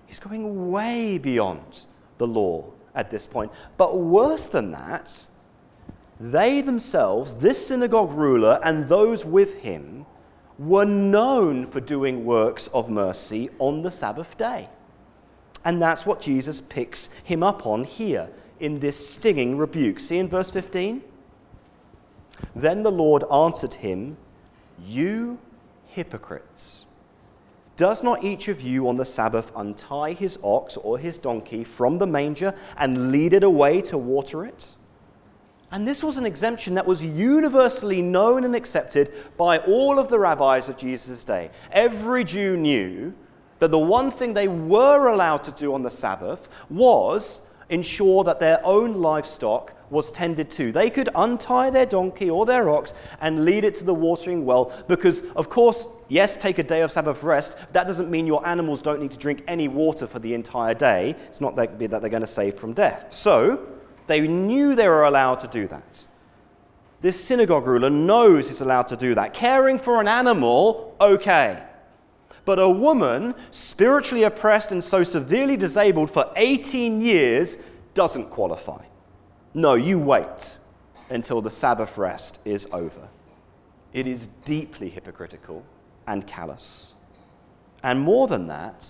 He's 0.07 0.19
going 0.19 0.73
way 0.73 1.19
beyond 1.19 1.87
the 2.19 2.27
law 2.27 2.65
at 2.95 3.11
this 3.11 3.27
point. 3.27 3.53
But 3.77 3.99
worse 3.99 4.47
than 4.49 4.71
that, 4.73 5.27
they 6.19 6.61
themselves, 6.61 7.35
this 7.35 7.67
synagogue 7.67 8.13
ruler 8.13 8.61
and 8.63 8.89
those 8.89 9.25
with 9.25 9.63
him, 9.63 10.07
were 10.59 10.85
known 10.85 11.67
for 11.67 11.81
doing 11.81 12.25
works 12.25 12.67
of 12.69 12.91
mercy 12.91 13.49
on 13.59 13.81
the 13.81 13.91
Sabbath 13.91 14.37
day. 14.37 14.69
And 15.65 15.81
that's 15.81 16.05
what 16.05 16.21
Jesus 16.21 16.61
picks 16.61 17.09
him 17.25 17.43
up 17.43 17.67
on 17.67 17.85
here 17.85 18.29
in 18.61 18.81
this 18.81 19.09
stinging 19.09 19.57
rebuke. 19.57 20.01
See 20.01 20.19
in 20.19 20.29
verse 20.29 20.51
15? 20.51 21.03
Then 22.55 22.83
the 22.83 22.93
Lord 22.93 23.25
answered 23.33 23.75
him, 23.75 24.17
You 24.79 25.39
hypocrites. 25.87 26.87
Does 27.81 28.03
not 28.03 28.23
each 28.23 28.49
of 28.49 28.61
you 28.61 28.91
on 28.91 28.99
the 28.99 29.07
Sabbath 29.07 29.53
untie 29.57 30.13
his 30.13 30.39
ox 30.43 30.77
or 30.77 30.99
his 30.99 31.17
donkey 31.17 31.65
from 31.65 31.97
the 31.97 32.07
manger 32.07 32.53
and 32.77 33.11
lead 33.11 33.33
it 33.33 33.43
away 33.43 33.81
to 33.81 33.97
water 33.97 34.45
it? 34.45 34.77
And 35.73 35.89
this 35.89 36.03
was 36.03 36.19
an 36.19 36.27
exemption 36.27 36.75
that 36.75 36.85
was 36.85 37.03
universally 37.03 38.03
known 38.03 38.45
and 38.45 38.55
accepted 38.55 39.15
by 39.39 39.61
all 39.61 39.99
of 39.99 40.11
the 40.11 40.19
rabbis 40.19 40.69
of 40.69 40.77
Jesus' 40.77 41.25
day. 41.25 41.49
Every 41.73 42.23
Jew 42.23 42.59
knew 42.59 43.15
that 43.61 43.71
the 43.71 43.79
one 43.79 44.11
thing 44.11 44.35
they 44.35 44.47
were 44.47 45.09
allowed 45.09 45.43
to 45.45 45.51
do 45.53 45.73
on 45.73 45.83
the 45.83 45.91
Sabbath 45.91 46.51
was 46.69 47.41
ensure 47.71 48.25
that 48.25 48.41
their 48.41 48.61
own 48.63 49.01
livestock 49.01 49.73
was 49.89 50.13
tended 50.13 50.51
to. 50.51 50.71
They 50.71 50.91
could 50.91 51.09
untie 51.15 51.71
their 51.71 51.87
donkey 51.87 52.29
or 52.29 52.45
their 52.45 52.69
ox 52.69 52.93
and 53.23 53.47
lead 53.47 53.65
it 53.65 53.75
to 53.77 53.85
the 53.85 53.95
watering 53.95 54.45
well 54.45 54.71
because, 54.87 55.23
of 55.35 55.49
course, 55.49 55.87
yes, 56.11 56.37
take 56.37 56.59
a 56.59 56.63
day 56.63 56.83
of 56.83 56.91
Sabbath 56.91 57.23
rest. 57.23 57.57
That 57.73 57.87
doesn't 57.87 58.11
mean 58.11 58.27
your 58.27 58.47
animals 58.47 58.83
don't 58.83 59.01
need 59.01 59.13
to 59.13 59.17
drink 59.17 59.43
any 59.49 59.69
water 59.69 60.07
for 60.07 60.19
the 60.19 60.35
entire 60.35 60.75
day. 60.75 61.17
It's 61.29 61.41
not 61.41 61.57
that 61.57 61.79
they're 61.79 61.89
going 61.89 62.21
to 62.21 62.27
save 62.27 62.57
from 62.57 62.75
death. 62.75 63.13
So, 63.13 63.67
they 64.07 64.27
knew 64.27 64.75
they 64.75 64.89
were 64.89 65.05
allowed 65.05 65.41
to 65.41 65.49
do 65.49 65.69
that. 65.69 66.07
This 67.01 67.23
synagogue 67.23 67.67
ruler 67.67 67.89
knows 67.89 68.49
he's 68.49 68.61
allowed 68.61 68.89
to 68.89 68.97
do 68.97 69.15
that. 69.15 69.33
Caring 69.33 69.79
for 69.79 70.01
an 70.01 70.09
animal, 70.09 70.97
okay. 71.01 71.63
But 72.45 72.59
a 72.59 72.69
woman, 72.69 73.35
spiritually 73.53 74.25
oppressed 74.25 74.73
and 74.73 74.83
so 74.83 75.03
severely 75.03 75.57
disabled 75.57 76.11
for 76.11 76.31
18 76.37 77.01
years, 77.01 77.57
doesn't 77.95 78.31
qualify. 78.31 78.85
No, 79.55 79.75
you 79.75 79.99
wait 79.99 80.59
until 81.09 81.41
the 81.41 81.51
Sabbath 81.51 81.97
rest 81.97 82.39
is 82.45 82.69
over. 82.73 83.09
It 83.93 84.07
is 84.07 84.29
deeply 84.45 84.89
hypocritical 84.89 85.65
and 86.11 86.27
callous. 86.27 86.95
And 87.85 88.01
more 88.01 88.27
than 88.27 88.49
that, 88.49 88.85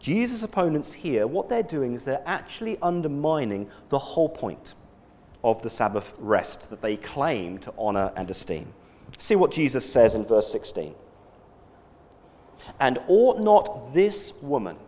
Jesus' 0.00 0.42
opponents 0.42 0.94
here, 0.94 1.26
what 1.26 1.48
they're 1.48 1.62
doing 1.62 1.92
is 1.92 2.04
they're 2.04 2.22
actually 2.26 2.78
undermining 2.80 3.68
the 3.90 3.98
whole 3.98 4.30
point 4.30 4.74
of 5.44 5.60
the 5.60 5.68
Sabbath 5.68 6.14
rest 6.18 6.70
that 6.70 6.80
they 6.80 6.96
claim 6.96 7.58
to 7.58 7.74
honor 7.78 8.12
and 8.16 8.30
esteem. 8.30 8.72
See 9.18 9.36
what 9.36 9.52
Jesus 9.52 9.90
says 9.90 10.14
in 10.14 10.24
verse 10.24 10.50
16. 10.50 10.94
And 12.80 12.98
ought 13.08 13.40
not 13.40 13.92
this 13.92 14.32
woman, 14.40 14.78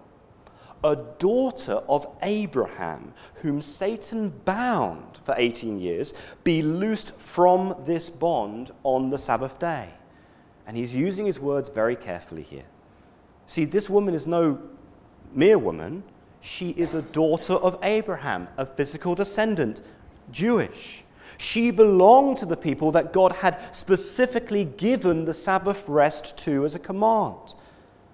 a 0.83 0.97
daughter 0.97 1.75
of 1.89 2.09
Abraham, 2.23 3.13
whom 3.43 3.61
Satan 3.61 4.31
bound 4.47 5.21
for 5.25 5.35
18 5.37 5.79
years, 5.79 6.15
be 6.43 6.63
loosed 6.63 7.15
from 7.17 7.77
this 7.85 8.09
bond 8.09 8.71
on 8.83 9.11
the 9.11 9.19
Sabbath 9.19 9.59
day? 9.59 9.91
And 10.67 10.77
he's 10.77 10.95
using 10.95 11.27
his 11.27 11.39
words 11.39 11.69
very 11.69 11.97
carefully 11.97 12.43
here. 12.43 12.65
See, 13.47 13.65
this 13.65 13.89
woman 13.89 14.15
is 14.15 14.27
no 14.27 14.59
mere 15.33 15.59
woman, 15.59 16.03
she 16.41 16.71
is 16.71 16.95
a 16.95 17.03
daughter 17.03 17.55
of 17.55 17.79
Abraham, 17.83 18.49
a 18.57 18.67
physical 18.67 19.15
descendant, 19.15 19.83
Jewish. 20.31 21.05
She 21.39 21.71
belonged 21.71 22.39
to 22.39 22.47
the 22.47 22.57
people 22.57 22.93
that 22.93 23.13
God 23.13 23.33
had 23.33 23.61
specifically 23.73 24.65
given 24.65 25.25
the 25.25 25.35
Sabbath 25.35 25.89
rest 25.89 26.39
to 26.39 26.65
as 26.65 26.75
a 26.75 26.81
command. 26.81 27.55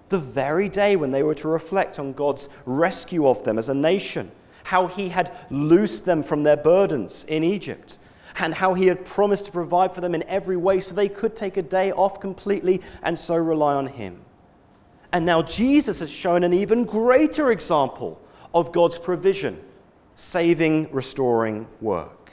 The 0.09 0.19
very 0.19 0.67
day 0.67 0.95
when 0.95 1.11
they 1.11 1.23
were 1.23 1.35
to 1.35 1.47
reflect 1.47 1.99
on 1.99 2.13
God's 2.13 2.49
rescue 2.65 3.27
of 3.27 3.43
them 3.43 3.57
as 3.57 3.69
a 3.69 3.73
nation, 3.73 4.31
how 4.63 4.87
He 4.87 5.09
had 5.09 5.31
loosed 5.49 6.05
them 6.05 6.21
from 6.21 6.43
their 6.43 6.57
burdens 6.57 7.25
in 7.27 7.43
Egypt, 7.43 7.97
and 8.37 8.53
how 8.53 8.73
He 8.73 8.87
had 8.87 9.05
promised 9.05 9.45
to 9.45 9.51
provide 9.51 9.93
for 9.93 10.01
them 10.01 10.15
in 10.15 10.23
every 10.23 10.57
way 10.57 10.79
so 10.79 10.93
they 10.93 11.09
could 11.09 11.35
take 11.35 11.57
a 11.57 11.61
day 11.61 11.91
off 11.91 12.19
completely 12.19 12.81
and 13.01 13.17
so 13.17 13.35
rely 13.35 13.73
on 13.75 13.87
Him. 13.87 14.21
And 15.11 15.25
now 15.25 15.43
Jesus 15.43 15.99
has 15.99 16.09
shown 16.09 16.43
an 16.43 16.53
even 16.53 16.85
greater 16.85 17.51
example 17.51 18.19
of 18.53 18.71
God's 18.71 18.97
provision, 18.97 19.59
saving, 20.15 20.91
restoring 20.91 21.67
work. 21.81 22.31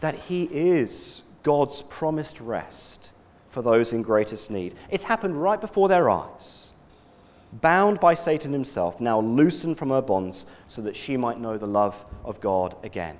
That 0.00 0.14
He 0.14 0.44
is 0.44 1.22
God's 1.42 1.82
promised 1.82 2.40
rest 2.40 3.12
for 3.48 3.62
those 3.62 3.94
in 3.94 4.02
greatest 4.02 4.50
need. 4.50 4.74
It's 4.90 5.04
happened 5.04 5.40
right 5.40 5.60
before 5.60 5.88
their 5.88 6.10
eyes. 6.10 6.72
Bound 7.52 8.00
by 8.00 8.12
Satan 8.12 8.52
himself, 8.52 9.00
now 9.00 9.20
loosened 9.20 9.78
from 9.78 9.88
her 9.88 10.02
bonds 10.02 10.44
so 10.68 10.82
that 10.82 10.94
she 10.94 11.16
might 11.16 11.40
know 11.40 11.56
the 11.56 11.66
love 11.66 12.04
of 12.24 12.40
God 12.40 12.76
again. 12.82 13.16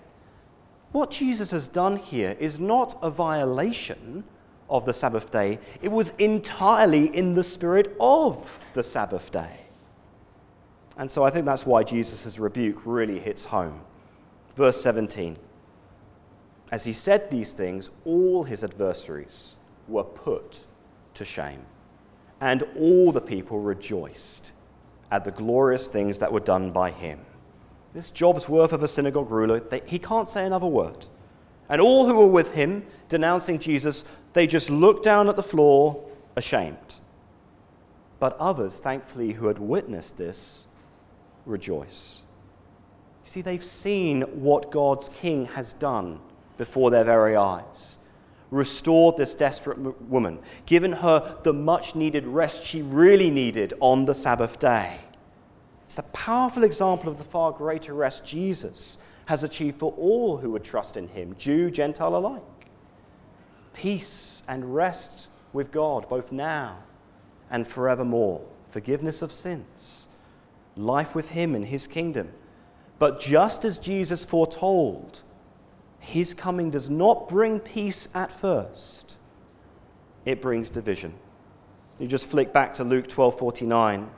What 0.93 1.11
Jesus 1.11 1.51
has 1.51 1.69
done 1.69 1.97
here 1.97 2.37
is 2.39 2.59
not 2.59 2.99
a 3.03 3.11
violation 3.11 4.25
of 4.69 4.85
the 4.85 4.93
Sabbath 4.93 5.31
day, 5.31 5.59
it 5.81 5.91
was 5.91 6.11
entirely 6.19 7.07
in 7.17 7.35
the 7.35 7.45
spirit 7.45 7.97
of 8.01 8.59
the 8.75 8.83
Sabbath 8.83 9.31
day. 9.31 9.61
And 10.97 11.11
so 11.11 11.25
I 11.25 11.31
think 11.31 11.45
that's 11.45 11.67
why 11.67 11.83
Jesus' 11.85 12.39
rebuke 12.39 12.81
really 12.85 13.19
hits 13.19 13.45
home. 13.45 13.81
Verse 14.55 14.81
17 14.81 15.37
As 16.73 16.85
he 16.85 16.93
said 16.93 17.31
these 17.31 17.53
things, 17.53 17.91
all 18.05 18.45
his 18.45 18.65
adversaries 18.65 19.55
were 19.87 20.05
put 20.05 20.67
to 21.15 21.25
shame, 21.25 21.61
and 22.41 22.65
all 22.77 23.13
the 23.13 23.21
people 23.21 23.61
rejoiced 23.61 24.53
at 25.11 25.25
the 25.25 25.31
glorious 25.31 25.87
things 25.89 26.19
that 26.19 26.33
were 26.33 26.41
done 26.41 26.73
by 26.73 26.91
him. 26.91 27.21
This 27.97 28.11
job's 28.11 28.47
worth 28.47 28.75
of 28.75 28.83
a 28.83 28.89
synagogue 28.89 29.31
ruler, 29.31 29.59
they, 29.59 29.81
he 29.87 29.99
can't 29.99 30.29
say 30.29 30.45
another 30.45 30.67
word. 30.67 31.07
And 31.71 31.81
all 31.81 32.07
who 32.07 32.15
were 32.15 32.27
with 32.27 32.53
him, 32.53 32.85
denouncing 33.09 33.59
Jesus, 33.59 34.05
they 34.35 34.47
just 34.47 34.69
looked 34.69 35.03
down 35.03 35.31
at 35.31 35.37
the 35.37 35.43
floor, 35.43 36.05
ashamed. 36.37 36.77
But 38.19 38.37
others, 38.37 38.81
thankfully, 38.81 39.33
who 39.33 39.47
had 39.47 39.59
witnessed 39.59 40.19
this, 40.19 40.67
rejoice. 41.47 42.21
You 43.25 43.31
see, 43.31 43.41
they've 43.41 43.65
seen 43.65 44.21
what 44.43 44.71
God's 44.71 45.09
king 45.09 45.47
has 45.47 45.73
done 45.73 46.21
before 46.59 46.91
their 46.91 47.05
very 47.05 47.35
eyes. 47.35 47.97
Restored 48.51 49.17
this 49.17 49.35
desperate 49.35 50.03
woman, 50.03 50.41
given 50.67 50.93
her 50.93 51.39
the 51.45 51.55
much 51.55 51.95
needed 51.95 52.27
rest 52.27 52.63
she 52.63 52.83
really 52.83 53.31
needed 53.31 53.73
on 53.81 54.05
the 54.05 54.15
Sabbath 54.15 54.59
day. 54.59 54.99
It's 55.87 55.99
a 55.99 56.05
powerful 56.05 56.65
example 56.65 57.09
of 57.09 57.19
the 57.19 57.25
far 57.25 57.53
greater 57.53 57.95
rest 57.95 58.27
Jesus 58.27 58.99
has 59.27 59.43
achieved 59.43 59.79
for 59.79 59.93
all 59.97 60.37
who 60.37 60.51
would 60.51 60.65
trust 60.65 60.97
in 60.97 61.09
him, 61.09 61.35
Jew, 61.39 61.71
Gentile 61.71 62.17
alike. 62.17 62.43
Peace 63.73 64.43
and 64.49 64.75
rest 64.75 65.29
with 65.53 65.71
God, 65.71 66.09
both 66.09 66.33
now 66.33 66.79
and 67.51 67.67
forevermore. 67.67 68.45
Forgiveness 68.71 69.23
of 69.23 69.33
sins, 69.33 70.09
life 70.77 71.15
with 71.15 71.31
him 71.31 71.55
in 71.55 71.65
his 71.65 71.87
kingdom. 71.87 72.31
But 72.99 73.21
just 73.21 73.65
as 73.65 73.79
Jesus 73.79 74.25
foretold, 74.25 75.23
his 75.99 76.35
coming 76.35 76.71
does 76.71 76.91
not 76.91 77.29
bring 77.29 77.59
peace 77.59 78.09
at 78.15 78.31
first, 78.31 79.17
it 80.25 80.43
brings 80.43 80.71
division. 80.71 81.15
You 81.99 82.07
just 82.07 82.27
flick 82.27 82.53
back 82.53 82.75
to 82.75 82.85
Luke 82.85 83.09
12:49. 83.09 84.09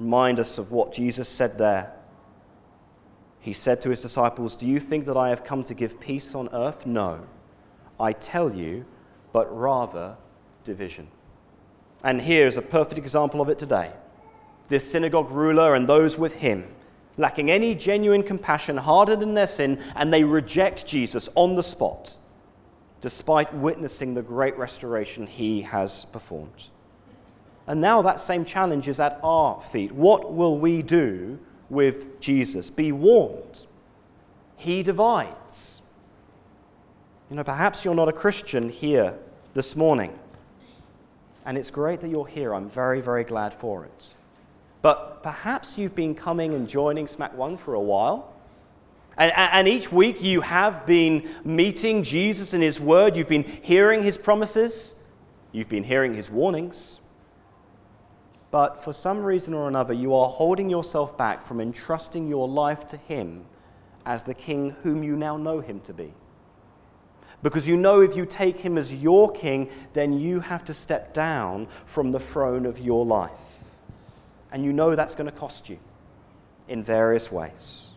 Remind 0.00 0.40
us 0.40 0.56
of 0.56 0.72
what 0.72 0.92
Jesus 0.92 1.28
said 1.28 1.58
there. 1.58 1.92
He 3.38 3.52
said 3.52 3.82
to 3.82 3.90
his 3.90 4.00
disciples, 4.00 4.56
"Do 4.56 4.66
you 4.66 4.80
think 4.80 5.04
that 5.04 5.16
I 5.16 5.28
have 5.28 5.44
come 5.44 5.62
to 5.64 5.74
give 5.74 6.00
peace 6.00 6.34
on 6.34 6.48
earth? 6.54 6.86
No. 6.86 7.20
I 7.98 8.14
tell 8.14 8.50
you, 8.54 8.86
but 9.32 9.54
rather 9.54 10.16
division." 10.64 11.08
And 12.02 12.22
here's 12.22 12.56
a 12.56 12.62
perfect 12.62 12.96
example 12.96 13.42
of 13.42 13.50
it 13.50 13.58
today. 13.58 13.92
This 14.68 14.90
synagogue 14.90 15.30
ruler 15.30 15.74
and 15.74 15.86
those 15.86 16.16
with 16.16 16.34
him 16.34 16.64
lacking 17.18 17.50
any 17.50 17.74
genuine 17.74 18.22
compassion, 18.22 18.78
hardened 18.78 19.22
in 19.22 19.34
their 19.34 19.46
sin, 19.46 19.78
and 19.94 20.12
they 20.12 20.24
reject 20.24 20.86
Jesus 20.86 21.28
on 21.34 21.54
the 21.54 21.62
spot, 21.62 22.16
despite 23.02 23.54
witnessing 23.54 24.14
the 24.14 24.22
great 24.22 24.56
restoration 24.56 25.26
he 25.26 25.62
has 25.62 26.06
performed. 26.06 26.68
And 27.70 27.80
now 27.80 28.02
that 28.02 28.18
same 28.18 28.44
challenge 28.44 28.88
is 28.88 28.98
at 28.98 29.20
our 29.22 29.60
feet. 29.60 29.92
What 29.92 30.32
will 30.32 30.58
we 30.58 30.82
do 30.82 31.38
with 31.68 32.18
Jesus? 32.18 32.68
Be 32.68 32.90
warned. 32.90 33.64
He 34.56 34.82
divides. 34.82 35.80
You 37.30 37.36
know, 37.36 37.44
perhaps 37.44 37.84
you're 37.84 37.94
not 37.94 38.08
a 38.08 38.12
Christian 38.12 38.70
here 38.70 39.16
this 39.54 39.76
morning. 39.76 40.18
And 41.46 41.56
it's 41.56 41.70
great 41.70 42.00
that 42.00 42.08
you're 42.08 42.26
here. 42.26 42.56
I'm 42.56 42.68
very, 42.68 43.00
very 43.00 43.22
glad 43.22 43.54
for 43.54 43.84
it. 43.84 44.08
But 44.82 45.22
perhaps 45.22 45.78
you've 45.78 45.94
been 45.94 46.16
coming 46.16 46.54
and 46.54 46.68
joining 46.68 47.06
SMAC 47.06 47.34
One 47.34 47.56
for 47.56 47.74
a 47.74 47.80
while. 47.80 48.34
And, 49.16 49.30
and, 49.36 49.68
each 49.68 49.92
week 49.92 50.20
you 50.20 50.40
have 50.40 50.86
been 50.86 51.30
meeting 51.44 52.02
Jesus 52.02 52.52
and 52.52 52.64
His 52.64 52.80
Word. 52.80 53.14
You've 53.14 53.28
been 53.28 53.44
hearing 53.44 54.02
His 54.02 54.16
promises. 54.16 54.96
You've 55.52 55.68
been 55.68 55.84
hearing 55.84 56.14
His 56.14 56.28
warnings. 56.28 56.99
But 58.50 58.82
for 58.82 58.92
some 58.92 59.24
reason 59.24 59.54
or 59.54 59.68
another, 59.68 59.94
you 59.94 60.14
are 60.14 60.28
holding 60.28 60.68
yourself 60.68 61.16
back 61.16 61.44
from 61.44 61.60
entrusting 61.60 62.26
your 62.26 62.48
life 62.48 62.86
to 62.88 62.96
Him 62.96 63.44
as 64.04 64.24
the 64.24 64.34
King 64.34 64.70
whom 64.82 65.02
you 65.02 65.16
now 65.16 65.36
know 65.36 65.60
Him 65.60 65.80
to 65.80 65.92
be. 65.92 66.12
Because 67.42 67.66
you 67.66 67.76
know 67.76 68.02
if 68.02 68.16
you 68.16 68.26
take 68.26 68.58
Him 68.58 68.76
as 68.76 68.94
your 68.94 69.30
King, 69.30 69.70
then 69.92 70.12
you 70.12 70.40
have 70.40 70.64
to 70.66 70.74
step 70.74 71.14
down 71.14 71.68
from 71.86 72.10
the 72.10 72.20
throne 72.20 72.66
of 72.66 72.78
your 72.78 73.06
life. 73.06 73.30
And 74.52 74.64
you 74.64 74.72
know 74.72 74.96
that's 74.96 75.14
going 75.14 75.30
to 75.30 75.36
cost 75.36 75.68
you 75.68 75.78
in 76.68 76.82
various 76.82 77.30
ways. 77.30 77.89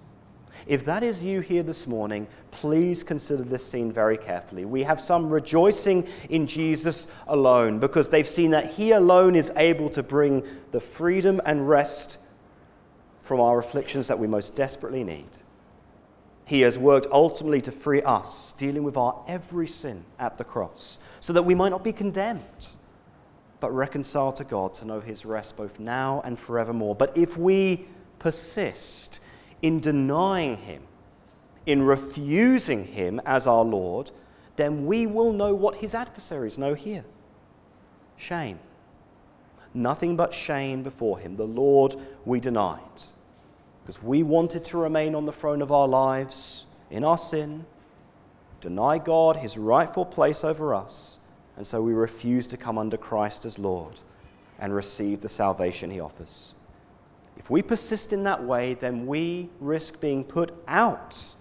If 0.67 0.85
that 0.85 1.03
is 1.03 1.23
you 1.23 1.41
here 1.41 1.63
this 1.63 1.87
morning, 1.87 2.27
please 2.51 3.03
consider 3.03 3.43
this 3.43 3.65
scene 3.65 3.91
very 3.91 4.17
carefully. 4.17 4.65
We 4.65 4.83
have 4.83 5.01
some 5.01 5.29
rejoicing 5.29 6.07
in 6.29 6.47
Jesus 6.47 7.07
alone 7.27 7.79
because 7.79 8.09
they've 8.09 8.27
seen 8.27 8.51
that 8.51 8.71
He 8.71 8.91
alone 8.91 9.35
is 9.35 9.51
able 9.55 9.89
to 9.91 10.03
bring 10.03 10.43
the 10.71 10.79
freedom 10.79 11.41
and 11.45 11.67
rest 11.67 12.17
from 13.21 13.39
our 13.39 13.59
afflictions 13.59 14.07
that 14.07 14.19
we 14.19 14.27
most 14.27 14.55
desperately 14.55 15.03
need. 15.03 15.29
He 16.45 16.61
has 16.61 16.77
worked 16.77 17.07
ultimately 17.11 17.61
to 17.61 17.71
free 17.71 18.01
us, 18.01 18.53
dealing 18.53 18.83
with 18.83 18.97
our 18.97 19.23
every 19.27 19.67
sin 19.67 20.03
at 20.19 20.37
the 20.37 20.43
cross, 20.43 20.99
so 21.19 21.31
that 21.33 21.43
we 21.43 21.55
might 21.55 21.69
not 21.69 21.83
be 21.83 21.93
condemned 21.93 22.67
but 23.63 23.71
reconciled 23.73 24.35
to 24.35 24.43
God 24.43 24.75
to 24.75 24.83
know 24.83 24.99
his 24.99 25.25
rest 25.25 25.55
both 25.55 25.79
now 25.79 26.21
and 26.25 26.37
forevermore. 26.37 26.95
But 26.95 27.15
if 27.15 27.37
we 27.37 27.85
persist 28.19 29.21
in 29.63 29.79
denying 29.79 30.57
him, 30.57 30.83
in 31.65 31.81
refusing 31.81 32.85
him 32.85 33.19
as 33.25 33.47
our 33.47 33.63
Lord, 33.63 34.11
then 34.57 34.85
we 34.85 35.07
will 35.07 35.33
know 35.33 35.55
what 35.55 35.77
his 35.77 35.95
adversaries 35.95 36.59
know 36.59 36.75
here 36.75 37.05
shame. 38.15 38.59
Nothing 39.73 40.15
but 40.15 40.33
shame 40.33 40.83
before 40.83 41.17
him. 41.17 41.35
The 41.35 41.47
Lord 41.47 41.95
we 42.25 42.39
denied. 42.39 42.79
Because 43.81 44.01
we 44.03 44.21
wanted 44.21 44.63
to 44.65 44.77
remain 44.77 45.15
on 45.15 45.25
the 45.25 45.31
throne 45.31 45.63
of 45.63 45.71
our 45.71 45.87
lives 45.87 46.67
in 46.91 47.03
our 47.03 47.17
sin, 47.17 47.65
deny 48.61 48.99
God 48.99 49.37
his 49.37 49.57
rightful 49.57 50.05
place 50.05 50.43
over 50.43 50.75
us 50.75 51.19
and 51.57 51.65
so 51.65 51.81
we 51.81 51.93
refuse 51.93 52.47
to 52.47 52.57
come 52.57 52.77
under 52.77 52.97
Christ 52.97 53.45
as 53.45 53.59
Lord 53.59 53.99
and 54.59 54.73
receive 54.73 55.21
the 55.21 55.29
salvation 55.29 55.91
he 55.91 55.99
offers. 55.99 56.53
If 57.37 57.49
we 57.49 57.61
persist 57.61 58.13
in 58.13 58.23
that 58.23 58.43
way, 58.43 58.75
then 58.75 59.05
we 59.05 59.49
risk 59.59 59.99
being 59.99 60.23
put 60.23 60.53
out 60.67 61.35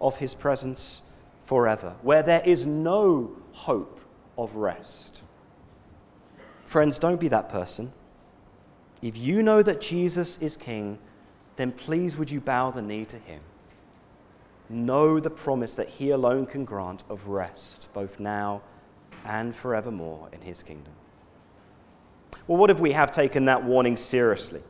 of 0.00 0.16
his 0.16 0.34
presence 0.34 1.02
forever, 1.44 1.94
where 2.02 2.22
there 2.22 2.42
is 2.44 2.64
no 2.66 3.32
hope 3.52 4.00
of 4.38 4.56
rest. 4.56 5.22
Friends, 6.64 6.98
don't 6.98 7.20
be 7.20 7.28
that 7.28 7.48
person. 7.48 7.92
If 9.02 9.18
you 9.18 9.42
know 9.42 9.62
that 9.62 9.80
Jesus 9.80 10.38
is 10.38 10.56
King, 10.56 10.98
then 11.56 11.72
please 11.72 12.16
would 12.16 12.30
you 12.30 12.40
bow 12.40 12.70
the 12.70 12.82
knee 12.82 13.04
to 13.06 13.18
him. 13.18 13.40
Know 14.70 15.20
the 15.20 15.28
promise 15.30 15.76
that 15.76 15.88
he 15.88 16.10
alone 16.10 16.46
can 16.46 16.64
grant 16.64 17.04
of 17.10 17.28
rest, 17.28 17.88
both 17.92 18.18
now 18.18 18.62
and 19.24 19.54
forevermore 19.54 20.28
in 20.32 20.40
his 20.40 20.62
kingdom. 20.62 20.94
Well, 22.46 22.58
what 22.58 22.70
if 22.70 22.80
we 22.80 22.92
have 22.92 23.10
taken 23.10 23.44
that 23.44 23.62
warning 23.64 23.96
seriously? 23.96 24.62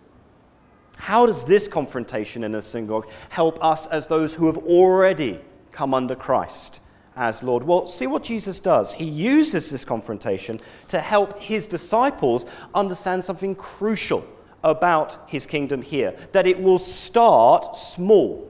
How 1.03 1.27
does 1.27 1.45
this 1.45 1.67
confrontation 1.67 2.45
in 2.45 2.53
the 2.53 2.63
synagogue 2.63 3.11
help 3.29 3.59
us 3.61 3.87
as 3.89 4.07
those 4.07 4.33
who 4.33 4.47
have 4.47 4.59
already 4.59 5.41
come 5.73 5.95
under 5.95 6.15
Christ 6.15 6.79
as 7.17 7.43
Lord? 7.43 7.65
Well, 7.65 7.89
see 7.89 8.07
what 8.07 8.23
Jesus 8.23 8.61
does. 8.61 8.93
He 8.93 9.07
uses 9.07 9.69
this 9.69 9.85
confrontation 9.85 10.61
to 10.87 11.01
help 11.01 11.41
his 11.41 11.67
disciples 11.67 12.47
understand 12.73 13.25
something 13.25 13.57
crucial 13.57 14.25
about 14.63 15.25
his 15.27 15.45
kingdom 15.45 15.83
here 15.83 16.15
that 16.31 16.47
it 16.47 16.63
will 16.63 16.79
start 16.79 17.75
small 17.75 18.49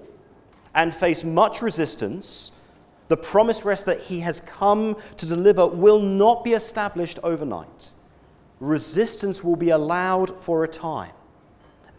and 0.74 0.92
face 0.92 1.24
much 1.24 1.62
resistance 1.62 2.52
the 3.08 3.16
promised 3.16 3.64
rest 3.64 3.86
that 3.86 3.98
he 3.98 4.20
has 4.20 4.40
come 4.40 4.98
to 5.16 5.24
deliver 5.24 5.66
will 5.66 6.02
not 6.02 6.44
be 6.44 6.52
established 6.52 7.18
overnight. 7.22 7.94
Resistance 8.60 9.42
will 9.42 9.56
be 9.56 9.70
allowed 9.70 10.36
for 10.36 10.64
a 10.64 10.68
time. 10.68 11.12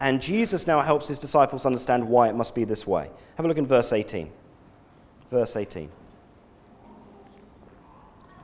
And 0.04 0.20
Jesus 0.20 0.66
now 0.66 0.82
helps 0.82 1.08
his 1.08 1.18
disciples 1.18 1.64
understand 1.64 2.06
why 2.06 2.28
it 2.28 2.34
must 2.34 2.54
be 2.54 2.64
this 2.64 2.86
way. 2.86 3.08
Have 3.36 3.46
a 3.46 3.48
look 3.48 3.56
in 3.56 3.66
verse 3.66 3.90
18. 3.90 4.30
Verse 5.30 5.56
18. 5.56 5.88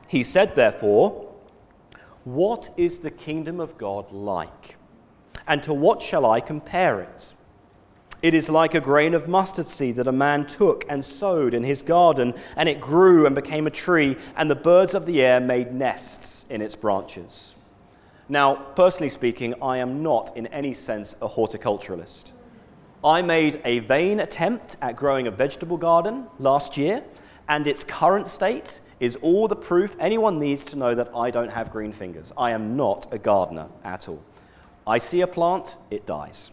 He 0.07 0.23
said, 0.23 0.55
therefore, 0.55 1.31
What 2.23 2.71
is 2.77 2.97
the 2.97 3.11
kingdom 3.11 3.59
of 3.59 3.77
God 3.77 4.11
like? 4.11 4.75
And 5.47 5.61
to 5.61 5.71
what 5.71 6.01
shall 6.01 6.25
I 6.25 6.41
compare 6.41 6.99
it? 6.99 7.31
It 8.23 8.33
is 8.33 8.49
like 8.49 8.73
a 8.73 8.81
grain 8.81 9.13
of 9.13 9.27
mustard 9.27 9.67
seed 9.67 9.97
that 9.97 10.07
a 10.07 10.11
man 10.11 10.47
took 10.47 10.83
and 10.89 11.05
sowed 11.05 11.53
in 11.53 11.61
his 11.61 11.83
garden, 11.83 12.33
and 12.55 12.69
it 12.69 12.81
grew 12.81 13.27
and 13.27 13.35
became 13.35 13.67
a 13.67 13.71
tree, 13.71 14.17
and 14.35 14.49
the 14.49 14.55
birds 14.55 14.95
of 14.95 15.05
the 15.05 15.21
air 15.21 15.39
made 15.39 15.75
nests 15.75 16.47
in 16.49 16.63
its 16.63 16.75
branches. 16.75 17.50
Now, 18.31 18.55
personally 18.55 19.09
speaking, 19.09 19.55
I 19.61 19.79
am 19.79 20.01
not 20.01 20.37
in 20.37 20.47
any 20.47 20.73
sense 20.73 21.17
a 21.21 21.27
horticulturalist. 21.27 22.31
I 23.03 23.21
made 23.21 23.59
a 23.65 23.79
vain 23.79 24.21
attempt 24.21 24.77
at 24.81 24.95
growing 24.95 25.27
a 25.27 25.31
vegetable 25.31 25.75
garden 25.75 26.27
last 26.39 26.77
year, 26.77 27.03
and 27.49 27.67
its 27.67 27.83
current 27.83 28.29
state 28.29 28.79
is 29.01 29.17
all 29.17 29.49
the 29.49 29.55
proof 29.57 29.97
anyone 29.99 30.39
needs 30.39 30.63
to 30.65 30.77
know 30.77 30.95
that 30.95 31.09
I 31.13 31.29
don't 31.29 31.51
have 31.51 31.73
green 31.73 31.91
fingers. 31.91 32.31
I 32.37 32.51
am 32.51 32.77
not 32.77 33.05
a 33.11 33.17
gardener 33.17 33.67
at 33.83 34.07
all. 34.07 34.23
I 34.87 34.97
see 34.97 35.19
a 35.19 35.27
plant, 35.27 35.75
it 35.89 36.05
dies. 36.05 36.51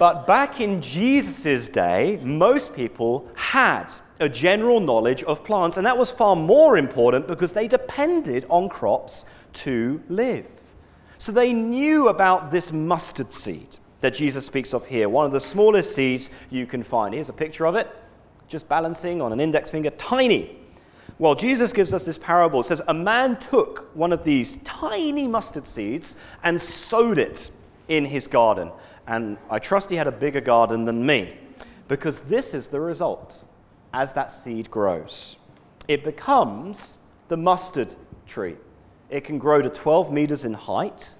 But 0.00 0.26
back 0.26 0.60
in 0.60 0.82
Jesus' 0.82 1.68
day, 1.68 2.18
most 2.24 2.74
people 2.74 3.28
had 3.36 3.86
a 4.18 4.28
general 4.28 4.80
knowledge 4.80 5.22
of 5.24 5.44
plants, 5.44 5.76
and 5.76 5.86
that 5.86 5.96
was 5.96 6.10
far 6.10 6.34
more 6.34 6.76
important 6.76 7.28
because 7.28 7.52
they 7.52 7.68
depended 7.68 8.46
on 8.48 8.68
crops 8.68 9.26
to 9.54 10.02
live. 10.08 10.48
So 11.18 11.32
they 11.32 11.52
knew 11.52 12.08
about 12.08 12.50
this 12.50 12.72
mustard 12.72 13.32
seed 13.32 13.78
that 14.00 14.14
Jesus 14.14 14.44
speaks 14.44 14.74
of 14.74 14.86
here, 14.86 15.08
one 15.08 15.24
of 15.24 15.32
the 15.32 15.40
smallest 15.40 15.94
seeds 15.94 16.28
you 16.50 16.66
can 16.66 16.82
find. 16.82 17.14
Here's 17.14 17.30
a 17.30 17.32
picture 17.32 17.66
of 17.66 17.74
it, 17.74 17.90
just 18.48 18.68
balancing 18.68 19.22
on 19.22 19.32
an 19.32 19.40
index 19.40 19.70
finger, 19.70 19.90
tiny. 19.90 20.58
Well, 21.18 21.34
Jesus 21.34 21.72
gives 21.72 21.94
us 21.94 22.04
this 22.04 22.18
parable. 22.18 22.60
It 22.60 22.66
says, 22.66 22.82
A 22.88 22.94
man 22.94 23.38
took 23.38 23.90
one 23.94 24.12
of 24.12 24.24
these 24.24 24.56
tiny 24.64 25.26
mustard 25.26 25.66
seeds 25.66 26.16
and 26.42 26.60
sowed 26.60 27.18
it 27.18 27.50
in 27.88 28.04
his 28.04 28.26
garden 28.26 28.70
and 29.06 29.36
I 29.50 29.58
trust 29.58 29.90
he 29.90 29.96
had 29.96 30.06
a 30.06 30.12
bigger 30.12 30.40
garden 30.40 30.84
than 30.84 31.04
me, 31.04 31.36
because 31.88 32.22
this 32.22 32.54
is 32.54 32.68
the 32.68 32.80
result 32.80 33.44
as 33.92 34.12
that 34.14 34.30
seed 34.30 34.70
grows. 34.70 35.36
It 35.88 36.04
becomes 36.04 36.98
the 37.28 37.36
mustard 37.36 37.94
tree. 38.26 38.56
It 39.14 39.22
can 39.22 39.38
grow 39.38 39.62
to 39.62 39.70
12 39.70 40.12
meters 40.12 40.44
in 40.44 40.54
height. 40.54 41.14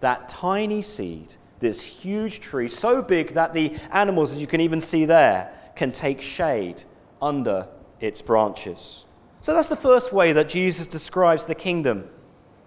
That 0.00 0.28
tiny 0.28 0.82
seed, 0.82 1.36
this 1.58 1.82
huge 1.82 2.40
tree, 2.40 2.68
so 2.68 3.00
big 3.00 3.30
that 3.30 3.54
the 3.54 3.74
animals, 3.92 4.32
as 4.32 4.42
you 4.42 4.46
can 4.46 4.60
even 4.60 4.78
see 4.78 5.06
there, 5.06 5.50
can 5.74 5.90
take 5.90 6.20
shade 6.20 6.82
under 7.22 7.66
its 7.98 8.20
branches. 8.20 9.06
So 9.40 9.54
that's 9.54 9.68
the 9.68 9.74
first 9.76 10.12
way 10.12 10.34
that 10.34 10.50
Jesus 10.50 10.86
describes 10.86 11.46
the 11.46 11.54
kingdom. 11.54 12.10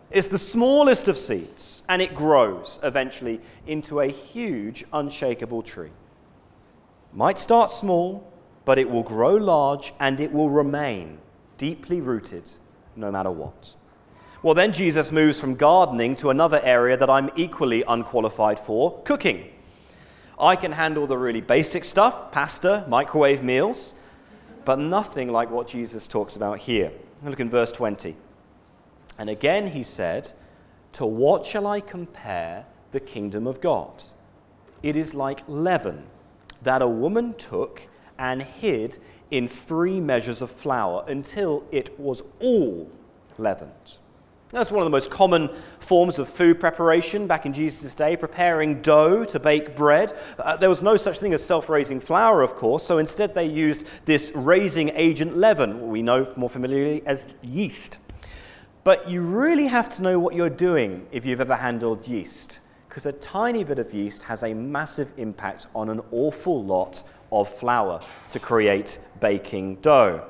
It's 0.09 0.27
the 0.27 0.39
smallest 0.39 1.07
of 1.07 1.17
seeds, 1.17 1.83
and 1.87 2.01
it 2.01 2.15
grows 2.15 2.79
eventually 2.81 3.39
into 3.67 3.99
a 3.99 4.07
huge, 4.07 4.83
unshakable 4.91 5.61
tree. 5.61 5.91
Might 7.13 7.37
start 7.37 7.69
small, 7.69 8.27
but 8.65 8.79
it 8.79 8.89
will 8.89 9.03
grow 9.03 9.35
large 9.35 9.93
and 9.99 10.19
it 10.19 10.33
will 10.33 10.49
remain 10.49 11.19
deeply 11.59 12.01
rooted 12.01 12.49
no 12.95 13.11
matter 13.11 13.29
what. 13.29 13.75
Well, 14.43 14.53
then 14.53 14.71
Jesus 14.71 15.11
moves 15.11 15.39
from 15.39 15.55
gardening 15.55 16.15
to 16.17 16.29
another 16.29 16.61
area 16.63 16.97
that 16.97 17.09
I'm 17.09 17.29
equally 17.35 17.83
unqualified 17.87 18.59
for 18.59 19.01
cooking. 19.03 19.51
I 20.39 20.55
can 20.55 20.73
handle 20.73 21.07
the 21.07 21.17
really 21.17 21.41
basic 21.41 21.83
stuff 21.83 22.31
pasta, 22.31 22.85
microwave 22.87 23.43
meals 23.43 23.95
but 24.67 24.79
nothing 24.79 25.31
like 25.31 25.49
what 25.49 25.65
Jesus 25.65 26.09
talks 26.09 26.35
about 26.35 26.59
here. 26.59 26.91
Look 27.23 27.39
in 27.39 27.49
verse 27.49 27.71
20. 27.71 28.17
And 29.17 29.29
again 29.29 29.67
he 29.67 29.81
said, 29.81 30.33
To 30.91 31.05
what 31.05 31.45
shall 31.45 31.65
I 31.65 31.79
compare 31.79 32.65
the 32.91 32.99
kingdom 32.99 33.47
of 33.47 33.61
God? 33.61 34.03
It 34.83 34.97
is 34.97 35.13
like 35.13 35.41
leaven 35.47 36.03
that 36.61 36.81
a 36.81 36.87
woman 36.87 37.33
took 37.35 37.87
and 38.19 38.43
hid 38.43 38.97
in 39.31 39.47
three 39.47 40.01
measures 40.01 40.41
of 40.41 40.51
flour 40.51 41.05
until 41.07 41.63
it 41.71 41.97
was 41.97 42.21
all 42.41 42.91
leavened. 43.37 43.99
That's 44.49 44.71
one 44.71 44.79
of 44.79 44.85
the 44.85 44.91
most 44.91 45.11
common 45.11 45.49
forms 45.79 46.19
of 46.19 46.29
food 46.29 46.57
preparation 46.57 47.27
back 47.27 47.45
in 47.45 47.51
Jesus' 47.51 47.93
day, 47.93 48.15
preparing 48.15 48.81
dough 48.81 49.25
to 49.25 49.39
bake 49.39 49.75
bread. 49.75 50.17
Uh, 50.39 50.55
there 50.55 50.69
was 50.69 50.81
no 50.81 50.95
such 50.95 51.19
thing 51.19 51.33
as 51.33 51.43
self 51.43 51.67
raising 51.67 51.99
flour, 51.99 52.41
of 52.41 52.55
course, 52.55 52.83
so 52.83 52.97
instead 52.97 53.35
they 53.35 53.45
used 53.45 53.85
this 54.05 54.31
raising 54.35 54.89
agent 54.89 55.35
leaven, 55.35 55.81
what 55.81 55.89
we 55.89 56.01
know 56.01 56.31
more 56.37 56.49
familiarly 56.49 57.05
as 57.05 57.27
yeast. 57.41 57.97
But 58.85 59.09
you 59.09 59.21
really 59.21 59.67
have 59.67 59.89
to 59.89 60.01
know 60.01 60.17
what 60.17 60.33
you're 60.33 60.49
doing 60.49 61.05
if 61.11 61.25
you've 61.25 61.41
ever 61.41 61.55
handled 61.55 62.07
yeast, 62.07 62.61
because 62.87 63.05
a 63.05 63.11
tiny 63.11 63.65
bit 63.65 63.79
of 63.79 63.93
yeast 63.93 64.23
has 64.23 64.43
a 64.43 64.53
massive 64.53 65.11
impact 65.17 65.67
on 65.75 65.89
an 65.89 65.99
awful 66.11 66.63
lot 66.63 67.03
of 67.33 67.49
flour 67.49 67.99
to 68.29 68.39
create 68.39 68.97
baking 69.19 69.75
dough. 69.81 70.23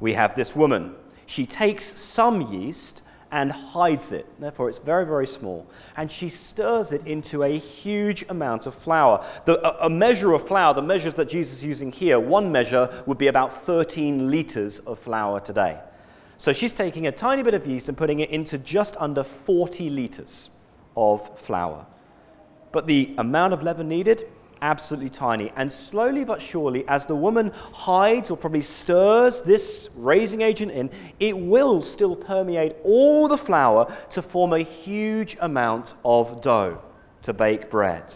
We 0.00 0.14
have 0.14 0.34
this 0.34 0.56
woman. 0.56 0.94
She 1.26 1.44
takes 1.44 2.00
some 2.00 2.40
yeast 2.50 3.02
and 3.32 3.52
hides 3.52 4.12
it. 4.12 4.26
Therefore, 4.40 4.68
it's 4.68 4.78
very, 4.78 5.06
very 5.06 5.26
small. 5.26 5.66
And 5.96 6.10
she 6.10 6.28
stirs 6.28 6.92
it 6.92 7.06
into 7.06 7.42
a 7.42 7.56
huge 7.56 8.24
amount 8.28 8.66
of 8.66 8.74
flour. 8.74 9.24
The, 9.44 9.60
a, 9.66 9.86
a, 9.86 9.90
measure 9.90 10.32
of 10.32 10.46
flour, 10.46 10.74
the 10.74 10.82
measures 10.82 11.14
that 11.14 11.28
Jesus 11.28 11.58
is 11.58 11.64
using 11.64 11.92
here, 11.92 12.18
one 12.18 12.50
measure 12.50 13.02
would 13.06 13.18
be 13.18 13.28
about 13.28 13.64
13 13.64 14.30
liters 14.30 14.80
of 14.80 14.98
flour 14.98 15.40
today. 15.40 15.80
So 16.38 16.52
she's 16.52 16.72
taking 16.72 17.06
a 17.06 17.12
tiny 17.12 17.42
bit 17.42 17.54
of 17.54 17.66
yeast 17.66 17.88
and 17.88 17.96
putting 17.96 18.20
it 18.20 18.30
into 18.30 18.58
just 18.58 18.96
under 18.98 19.22
40 19.22 19.90
liters 19.90 20.50
of 20.96 21.38
flour. 21.38 21.86
But 22.72 22.86
the 22.86 23.14
amount 23.18 23.52
of 23.52 23.62
leaven 23.62 23.88
needed, 23.88 24.24
absolutely 24.62 25.10
tiny. 25.10 25.52
And 25.56 25.70
slowly 25.70 26.24
but 26.24 26.40
surely, 26.40 26.86
as 26.88 27.06
the 27.06 27.16
woman 27.16 27.52
hides 27.72 28.30
or 28.30 28.36
probably 28.36 28.62
stirs 28.62 29.42
this 29.42 29.90
raising 29.96 30.40
agent 30.40 30.72
in, 30.72 30.90
it 31.18 31.36
will 31.36 31.82
still 31.82 32.16
permeate 32.16 32.76
all 32.84 33.28
the 33.28 33.38
flour 33.38 33.94
to 34.10 34.22
form 34.22 34.52
a 34.52 34.60
huge 34.60 35.36
amount 35.40 35.94
of 36.04 36.40
dough 36.40 36.80
to 37.22 37.32
bake 37.32 37.70
bread. 37.70 38.12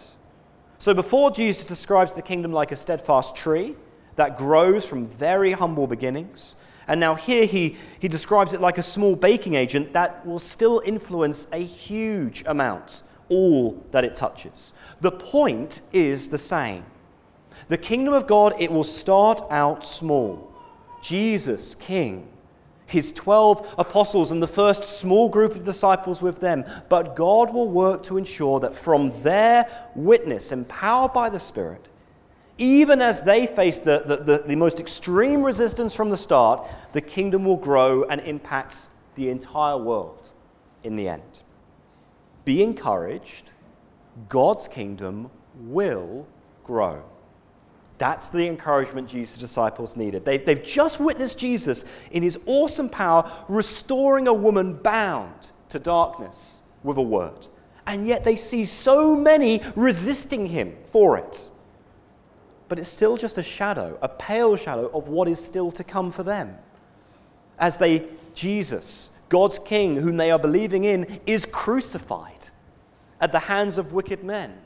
So 0.79 0.93
before 0.95 1.31
Jesus 1.31 1.67
describes 1.67 2.15
the 2.15 2.23
kingdom 2.23 2.53
like 2.53 2.73
a 2.73 2.77
steadfast 2.77 3.37
tree 3.37 3.75
that 4.17 4.37
grows 4.37 4.87
from 4.87 5.09
very 5.09 5.53
humble 5.53 5.87
beginnings, 5.87 6.57
and 6.87 7.01
now 7.01 7.15
here 7.15 7.47
he, 7.47 7.77
he 7.99 8.09
describes 8.09 8.53
it 8.53 8.61
like 8.61 8.79
a 8.79 8.83
small 8.83 9.17
baking 9.17 9.55
agent 9.55 9.93
that 9.95 10.25
will 10.27 10.39
still 10.39 10.83
influence 10.85 11.47
a 11.53 11.59
huge 11.59 12.45
amount 12.47 13.03
all 13.35 13.85
that 13.90 14.05
it 14.05 14.14
touches. 14.14 14.73
The 15.01 15.11
point 15.11 15.81
is 15.92 16.29
the 16.29 16.38
same. 16.38 16.85
The 17.68 17.79
kingdom 17.79 18.14
of 18.14 18.27
God, 18.27 18.55
it 18.59 18.70
will 18.70 18.85
start 18.85 19.42
out 19.51 19.85
small. 19.85 20.53
Jesus, 21.03 21.75
King, 21.75 22.29
his 22.87 23.12
12 23.12 23.75
apostles, 23.79 24.31
and 24.31 24.42
the 24.42 24.49
first 24.49 24.85
small 24.85 25.29
group 25.29 25.55
of 25.55 25.64
disciples 25.64 26.20
with 26.20 26.40
them. 26.40 26.64
But 26.88 27.16
God 27.16 27.53
will 27.53 27.68
work 27.68 28.03
to 28.05 28.18
ensure 28.18 28.61
that 28.61 28.75
from 28.75 29.11
their 29.23 29.66
witness, 29.94 30.53
empowered 30.53 31.12
by 31.12 31.29
the 31.31 31.40
Spirit, 31.40 31.88
even 32.57 33.03
as 33.03 33.23
they 33.23 33.47
face 33.47 33.81
the, 33.81 34.03
the, 34.07 34.16
the, 34.16 34.38
the 34.47 34.57
most 34.57 34.79
extreme 34.79 35.42
resistance 35.42 35.94
from 35.94 36.11
the 36.11 36.16
start, 36.16 36.66
the 36.92 37.01
kingdom 37.01 37.44
will 37.44 37.57
grow 37.57 38.05
and 38.05 38.20
impact 38.20 38.87
the 39.16 39.29
entire 39.29 39.77
world 39.77 40.31
in 40.85 40.97
the 40.97 41.09
end. 41.09 41.34
Be 42.45 42.63
encouraged. 42.63 43.51
God's 44.29 44.69
kingdom 44.69 45.31
will 45.59 46.27
grow. 46.63 47.03
That's 47.99 48.29
the 48.29 48.47
encouragement 48.47 49.09
Jesus' 49.09 49.39
disciples 49.39 49.97
needed. 49.97 50.25
They've, 50.25 50.45
they've 50.45 50.63
just 50.63 50.99
witnessed 50.99 51.39
Jesus 51.39 51.85
in 52.11 52.23
his 52.23 52.39
awesome 52.47 52.89
power 52.89 53.31
restoring 53.49 54.27
a 54.27 54.35
woman 54.35 54.75
bound 54.75 55.53
to 55.69 55.79
darkness 55.79 56.63
with 56.83 56.97
a 56.97 57.03
word. 57.03 57.49
And 57.87 58.07
yet 58.07 58.25
they 58.25 58.37
see 58.37 58.65
so 58.65 59.15
many 59.15 59.63
resisting 59.77 60.47
him 60.47 60.77
for 60.91 61.19
it. 61.19 61.51
But 62.69 62.79
it's 62.79 62.89
still 62.89 63.17
just 63.17 63.39
a 63.39 63.43
shadow, 63.43 63.99
a 64.03 64.09
pale 64.09 64.57
shadow 64.57 64.91
of 64.93 65.09
what 65.09 65.29
is 65.29 65.43
still 65.43 65.71
to 65.73 65.85
come 65.85 66.11
for 66.11 66.23
them. 66.23 66.57
As 67.59 67.77
they, 67.77 68.09
Jesus, 68.35 69.11
God's 69.35 69.59
King, 69.59 69.97
whom 69.97 70.16
they 70.16 70.31
are 70.31 70.38
believing 70.38 70.85
in, 70.85 71.20
is 71.27 71.44
crucified 71.44 72.51
at 73.20 73.33
the 73.33 73.40
hands 73.40 73.79
of 73.79 73.92
wicked 73.92 74.23
men. 74.23 74.57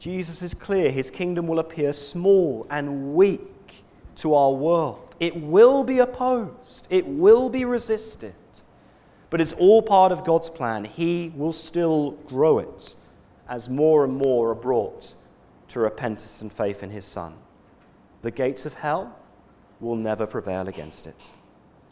Jesus 0.00 0.42
is 0.42 0.52
clear 0.52 0.90
his 0.90 1.12
kingdom 1.12 1.46
will 1.46 1.60
appear 1.60 1.92
small 1.92 2.66
and 2.70 3.14
weak 3.14 3.84
to 4.16 4.34
our 4.34 4.50
world. 4.50 5.14
It 5.20 5.36
will 5.40 5.84
be 5.84 6.00
opposed, 6.00 6.88
it 6.90 7.06
will 7.06 7.48
be 7.48 7.64
resisted, 7.64 8.34
but 9.30 9.40
it's 9.40 9.52
all 9.52 9.80
part 9.80 10.10
of 10.10 10.24
God's 10.24 10.50
plan. 10.50 10.84
He 10.84 11.32
will 11.36 11.52
still 11.52 12.18
grow 12.26 12.58
it 12.58 12.96
as 13.48 13.68
more 13.68 14.02
and 14.02 14.16
more 14.16 14.50
are 14.50 14.56
brought 14.56 15.14
to 15.68 15.78
repentance 15.78 16.42
and 16.42 16.52
faith 16.52 16.82
in 16.82 16.90
his 16.90 17.04
Son. 17.04 17.34
The 18.22 18.32
gates 18.32 18.66
of 18.66 18.74
hell 18.74 19.16
will 19.78 19.94
never 19.94 20.26
prevail 20.26 20.66
against 20.66 21.06
it. 21.06 21.22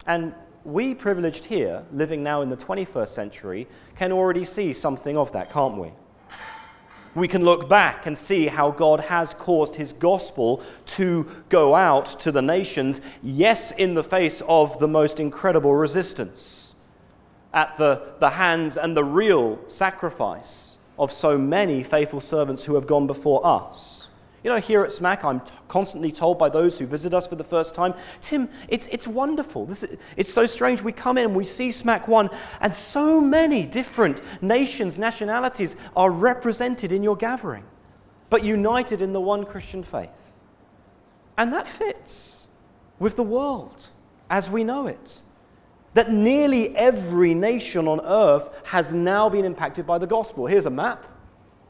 And 0.05 0.35
we 0.68 0.94
privileged 0.94 1.46
here, 1.46 1.83
living 1.92 2.22
now 2.22 2.42
in 2.42 2.50
the 2.50 2.57
21st 2.57 3.09
century, 3.09 3.66
can 3.96 4.12
already 4.12 4.44
see 4.44 4.72
something 4.72 5.16
of 5.16 5.33
that, 5.33 5.50
can't 5.50 5.78
we? 5.78 5.90
We 7.14 7.26
can 7.26 7.42
look 7.42 7.68
back 7.68 8.07
and 8.07 8.16
see 8.16 8.46
how 8.46 8.70
God 8.70 9.00
has 9.00 9.33
caused 9.33 9.74
his 9.74 9.92
gospel 9.92 10.62
to 10.87 11.26
go 11.48 11.74
out 11.74 12.07
to 12.20 12.31
the 12.31 12.42
nations, 12.42 13.00
yes, 13.22 13.72
in 13.72 13.94
the 13.94 14.04
face 14.04 14.42
of 14.46 14.78
the 14.78 14.87
most 14.87 15.18
incredible 15.18 15.74
resistance, 15.74 16.74
at 17.54 17.76
the, 17.78 18.12
the 18.20 18.31
hands 18.31 18.76
and 18.76 18.94
the 18.96 19.04
real 19.04 19.59
sacrifice 19.68 20.76
of 20.98 21.11
so 21.11 21.38
many 21.38 21.83
faithful 21.83 22.20
servants 22.20 22.64
who 22.64 22.74
have 22.74 22.87
gone 22.87 23.07
before 23.07 23.44
us. 23.44 23.98
You 24.44 24.51
know, 24.51 24.59
here 24.59 24.85
at 24.85 24.90
SMAC, 24.90 25.24
I'm 25.24 25.40
t- 25.40 25.53
constantly 25.66 26.12
told 26.12 26.38
by 26.38 26.48
those 26.48 26.79
who 26.79 26.87
visit 26.87 27.12
us 27.12 27.27
for 27.27 27.35
the 27.35 27.44
first 27.44 27.74
time, 27.74 27.94
Tim, 28.20 28.48
it's, 28.68 28.87
it's 28.88 29.07
wonderful. 29.07 29.66
This 29.66 29.83
is, 29.83 29.98
it's 30.16 30.33
so 30.33 30.46
strange. 30.46 30.81
We 30.81 30.92
come 30.92 31.18
in 31.18 31.24
and 31.24 31.35
we 31.35 31.44
see 31.44 31.70
SMAC 31.70 32.07
1, 32.07 32.31
and 32.61 32.74
so 32.74 33.20
many 33.20 33.66
different 33.66 34.22
nations, 34.40 34.96
nationalities 34.96 35.74
are 35.96 36.11
represented 36.11 36.92
in 36.92 37.03
your 37.03 37.16
gathering, 37.16 37.64
but 38.31 38.44
united 38.44 39.03
in 39.03 39.12
the 39.12 39.20
one 39.20 39.44
Christian 39.44 39.83
faith. 39.83 40.11
And 41.37 41.53
that 41.53 41.66
fits 41.66 42.46
with 43.01 43.16
the 43.16 43.24
world 43.24 43.88
as 44.31 44.48
we 44.48 44.62
know 44.62 44.87
it. 44.87 45.22
That 45.94 46.12
nearly 46.12 46.77
every 46.77 47.35
nation 47.35 47.88
on 47.88 48.01
earth 48.05 48.51
has 48.64 48.94
now 48.94 49.29
been 49.29 49.44
impacted 49.44 49.87
by 49.87 49.98
the 49.98 50.07
gospel. 50.07 50.46
Here's 50.46 50.66
a 50.66 50.70
map. 50.70 51.05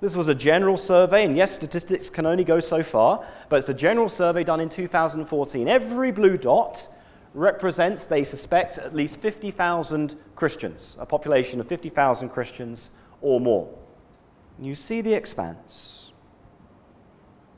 This 0.01 0.15
was 0.15 0.29
a 0.29 0.35
general 0.35 0.77
survey, 0.77 1.25
and 1.25 1.37
yes, 1.37 1.53
statistics 1.53 2.09
can 2.09 2.25
only 2.25 2.45
go 2.45 2.61
so 2.61 2.83
far, 2.83 3.25
but 3.49 3.57
it's 3.57 3.69
a 3.69 3.75
general 3.75 4.09
survey 4.09 4.45
done 4.45 4.61
in 4.61 4.69
2014. 4.69 5.67
Every 5.67 6.13
blue 6.13 6.39
dot 6.39 6.89
represents, 7.35 8.07
they 8.07 8.23
suspect, 8.23 8.79
at 8.79 8.95
least 8.95 9.19
50,000 9.19 10.17
Christians, 10.37 10.97
a 11.01 11.07
population 11.07 11.61
of 11.61 11.67
50,000 11.67 12.29
Christians 12.29 12.91
or 13.21 13.41
more. 13.41 13.69
You 14.61 14.75
see 14.75 15.01
the 15.01 15.15
expanse. 15.15 16.13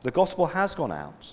The 0.03 0.11
gospel 0.11 0.47
has 0.47 0.75
gone 0.75 0.93
out. 0.93 1.31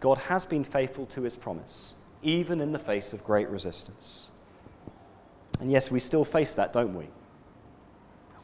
God 0.00 0.18
has 0.18 0.44
been 0.44 0.62
faithful 0.62 1.06
to 1.06 1.22
his 1.22 1.36
promise, 1.36 1.94
even 2.22 2.60
in 2.60 2.72
the 2.72 2.78
face 2.78 3.14
of 3.14 3.24
great 3.24 3.48
resistance. 3.48 4.28
And 5.60 5.72
yes, 5.72 5.90
we 5.90 6.00
still 6.00 6.24
face 6.24 6.54
that, 6.54 6.72
don't 6.72 6.94
we? 6.94 7.08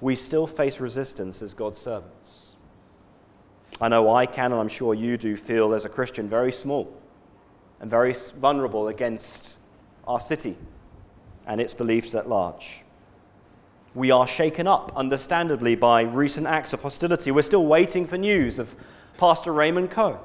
We 0.04 0.16
still 0.16 0.46
face 0.46 0.80
resistance 0.80 1.40
as 1.40 1.54
God's 1.54 1.78
servants. 1.78 2.56
I 3.80 3.88
know 3.88 4.14
I 4.14 4.26
can, 4.26 4.52
and 4.52 4.60
I'm 4.60 4.68
sure 4.68 4.92
you 4.92 5.16
do, 5.16 5.34
feel 5.34 5.72
as 5.72 5.86
a 5.86 5.88
Christian 5.88 6.28
very 6.28 6.52
small 6.52 6.94
and 7.80 7.90
very 7.90 8.14
vulnerable 8.38 8.88
against 8.88 9.54
our 10.06 10.20
city 10.20 10.58
and 11.46 11.58
its 11.58 11.72
beliefs 11.72 12.14
at 12.14 12.28
large. 12.28 12.84
We 13.94 14.10
are 14.10 14.26
shaken 14.26 14.66
up, 14.66 14.92
understandably, 14.94 15.74
by 15.74 16.02
recent 16.02 16.46
acts 16.46 16.74
of 16.74 16.82
hostility. 16.82 17.30
We're 17.30 17.40
still 17.40 17.64
waiting 17.64 18.06
for 18.06 18.18
news 18.18 18.58
of 18.58 18.76
Pastor 19.16 19.54
Raymond 19.54 19.90
Koh. 19.90 20.20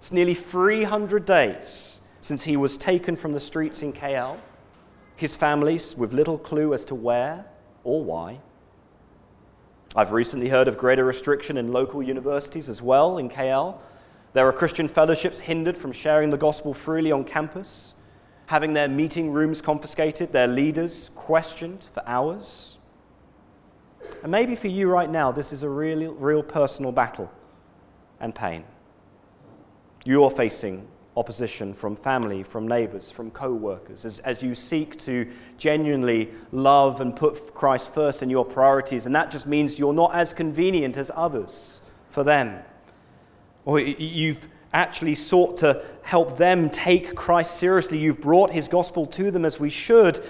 It's 0.00 0.10
nearly 0.10 0.34
300 0.34 1.24
days 1.24 2.00
since 2.20 2.42
he 2.42 2.56
was 2.56 2.76
taken 2.76 3.14
from 3.14 3.34
the 3.34 3.40
streets 3.40 3.84
in 3.84 3.92
KL, 3.92 4.36
his 5.14 5.36
family 5.36 5.78
with 5.96 6.12
little 6.12 6.38
clue 6.38 6.74
as 6.74 6.84
to 6.86 6.96
where 6.96 7.44
or 7.84 8.02
why. 8.02 8.40
I've 9.96 10.12
recently 10.12 10.50
heard 10.50 10.68
of 10.68 10.76
greater 10.76 11.06
restriction 11.06 11.56
in 11.56 11.72
local 11.72 12.02
universities 12.02 12.68
as 12.68 12.82
well 12.82 13.16
in 13.16 13.30
KL. 13.30 13.78
There 14.34 14.46
are 14.46 14.52
Christian 14.52 14.88
fellowships 14.88 15.40
hindered 15.40 15.78
from 15.78 15.90
sharing 15.90 16.28
the 16.28 16.36
gospel 16.36 16.74
freely 16.74 17.12
on 17.12 17.24
campus, 17.24 17.94
having 18.44 18.74
their 18.74 18.88
meeting 18.88 19.32
rooms 19.32 19.62
confiscated, 19.62 20.34
their 20.34 20.48
leaders 20.48 21.10
questioned 21.14 21.82
for 21.94 22.02
hours. 22.06 22.76
And 24.22 24.30
maybe 24.30 24.54
for 24.54 24.68
you 24.68 24.90
right 24.90 25.08
now, 25.08 25.32
this 25.32 25.50
is 25.50 25.62
a 25.62 25.68
real, 25.70 26.12
real 26.12 26.42
personal 26.42 26.92
battle 26.92 27.32
and 28.20 28.34
pain. 28.34 28.64
You 30.04 30.24
are 30.24 30.30
facing 30.30 30.86
opposition 31.16 31.72
from 31.72 31.96
family, 31.96 32.42
from 32.42 32.68
neighbors, 32.68 33.10
from 33.10 33.30
co 33.30 33.52
workers, 33.52 34.04
as, 34.04 34.18
as 34.20 34.42
you 34.42 34.54
seek 34.54 34.96
to 34.98 35.26
genuinely 35.56 36.30
love 36.52 37.00
and 37.00 37.16
put 37.16 37.54
Christ 37.54 37.94
first 37.94 38.22
in 38.22 38.28
your 38.28 38.44
priorities. 38.44 39.06
And 39.06 39.14
that 39.14 39.30
just 39.30 39.46
means 39.46 39.78
you're 39.78 39.94
not 39.94 40.14
as 40.14 40.34
convenient 40.34 40.96
as 40.96 41.10
others 41.14 41.80
for 42.10 42.22
them. 42.22 42.62
Or 43.64 43.80
you've 43.80 44.46
actually 44.72 45.14
sought 45.14 45.56
to 45.58 45.82
help 46.02 46.36
them 46.36 46.68
take 46.68 47.14
Christ 47.14 47.56
seriously. 47.56 47.98
You've 47.98 48.20
brought 48.20 48.50
his 48.50 48.68
gospel 48.68 49.06
to 49.06 49.30
them 49.30 49.44
as 49.44 49.58
we 49.58 49.70
should, 49.70 50.22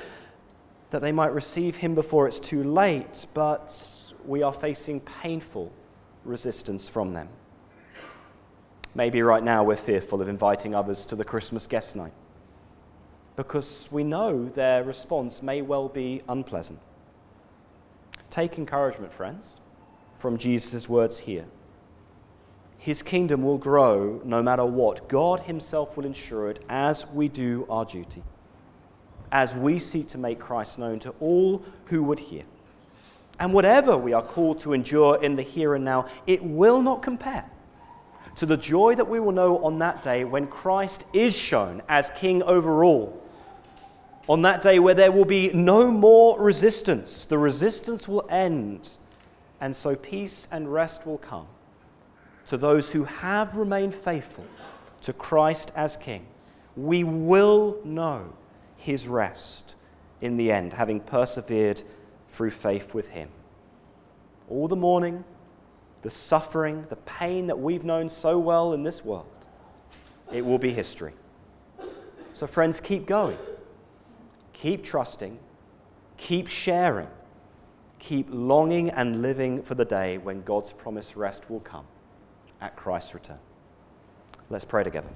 that 0.90 1.02
they 1.02 1.12
might 1.12 1.32
receive 1.34 1.76
him 1.76 1.94
before 1.96 2.28
it's 2.28 2.38
too 2.38 2.62
late. 2.62 3.26
But 3.34 3.76
we 4.24 4.44
are 4.44 4.52
facing 4.52 5.00
painful 5.00 5.72
resistance 6.24 6.88
from 6.88 7.12
them. 7.12 7.28
Maybe 8.96 9.20
right 9.20 9.42
now 9.42 9.62
we're 9.62 9.76
fearful 9.76 10.22
of 10.22 10.28
inviting 10.28 10.74
others 10.74 11.04
to 11.06 11.16
the 11.16 11.24
Christmas 11.24 11.66
guest 11.66 11.96
night 11.96 12.14
because 13.36 13.88
we 13.90 14.02
know 14.02 14.46
their 14.46 14.82
response 14.84 15.42
may 15.42 15.60
well 15.60 15.90
be 15.90 16.22
unpleasant. 16.30 16.78
Take 18.30 18.56
encouragement, 18.56 19.12
friends, 19.12 19.60
from 20.16 20.38
Jesus' 20.38 20.88
words 20.88 21.18
here. 21.18 21.44
His 22.78 23.02
kingdom 23.02 23.42
will 23.42 23.58
grow 23.58 24.22
no 24.24 24.42
matter 24.42 24.64
what. 24.64 25.10
God 25.10 25.42
Himself 25.42 25.94
will 25.98 26.06
ensure 26.06 26.48
it 26.48 26.64
as 26.70 27.06
we 27.08 27.28
do 27.28 27.66
our 27.68 27.84
duty, 27.84 28.22
as 29.30 29.54
we 29.54 29.78
seek 29.78 30.08
to 30.08 30.18
make 30.18 30.40
Christ 30.40 30.78
known 30.78 31.00
to 31.00 31.10
all 31.20 31.62
who 31.86 32.02
would 32.02 32.18
hear. 32.18 32.44
And 33.38 33.52
whatever 33.52 33.98
we 33.98 34.14
are 34.14 34.22
called 34.22 34.58
to 34.60 34.72
endure 34.72 35.22
in 35.22 35.36
the 35.36 35.42
here 35.42 35.74
and 35.74 35.84
now, 35.84 36.06
it 36.26 36.42
will 36.42 36.80
not 36.80 37.02
compare 37.02 37.44
to 38.36 38.46
the 38.46 38.56
joy 38.56 38.94
that 38.94 39.08
we 39.08 39.18
will 39.18 39.32
know 39.32 39.64
on 39.64 39.78
that 39.78 40.02
day 40.02 40.24
when 40.24 40.46
Christ 40.46 41.04
is 41.12 41.36
shown 41.36 41.82
as 41.88 42.10
King 42.10 42.42
over 42.42 42.84
all. 42.84 43.22
On 44.28 44.42
that 44.42 44.62
day 44.62 44.78
where 44.78 44.94
there 44.94 45.12
will 45.12 45.24
be 45.24 45.50
no 45.52 45.90
more 45.90 46.40
resistance, 46.40 47.24
the 47.24 47.38
resistance 47.38 48.08
will 48.08 48.26
end, 48.28 48.90
and 49.60 49.74
so 49.74 49.96
peace 49.96 50.48
and 50.50 50.72
rest 50.72 51.06
will 51.06 51.18
come 51.18 51.46
to 52.46 52.56
those 52.56 52.90
who 52.90 53.04
have 53.04 53.56
remained 53.56 53.94
faithful 53.94 54.44
to 55.02 55.12
Christ 55.12 55.72
as 55.74 55.96
King. 55.96 56.26
We 56.76 57.04
will 57.04 57.78
know 57.84 58.32
his 58.76 59.08
rest 59.08 59.76
in 60.20 60.36
the 60.36 60.52
end, 60.52 60.72
having 60.72 61.00
persevered 61.00 61.82
through 62.30 62.50
faith 62.50 62.94
with 62.94 63.08
him. 63.08 63.28
All 64.48 64.68
the 64.68 64.76
mourning, 64.76 65.24
the 66.02 66.10
suffering, 66.10 66.86
the 66.88 66.96
pain 66.96 67.46
that 67.48 67.58
we've 67.58 67.84
known 67.84 68.08
so 68.08 68.38
well 68.38 68.72
in 68.72 68.82
this 68.82 69.04
world, 69.04 69.26
it 70.32 70.44
will 70.44 70.58
be 70.58 70.70
history. 70.70 71.12
So, 72.34 72.46
friends, 72.46 72.80
keep 72.80 73.06
going. 73.06 73.38
Keep 74.52 74.84
trusting. 74.84 75.38
Keep 76.16 76.48
sharing. 76.48 77.08
Keep 77.98 78.28
longing 78.30 78.90
and 78.90 79.22
living 79.22 79.62
for 79.62 79.74
the 79.74 79.84
day 79.84 80.18
when 80.18 80.42
God's 80.42 80.72
promised 80.72 81.16
rest 81.16 81.48
will 81.50 81.60
come 81.60 81.86
at 82.60 82.76
Christ's 82.76 83.14
return. 83.14 83.38
Let's 84.48 84.64
pray 84.64 84.84
together. 84.84 85.08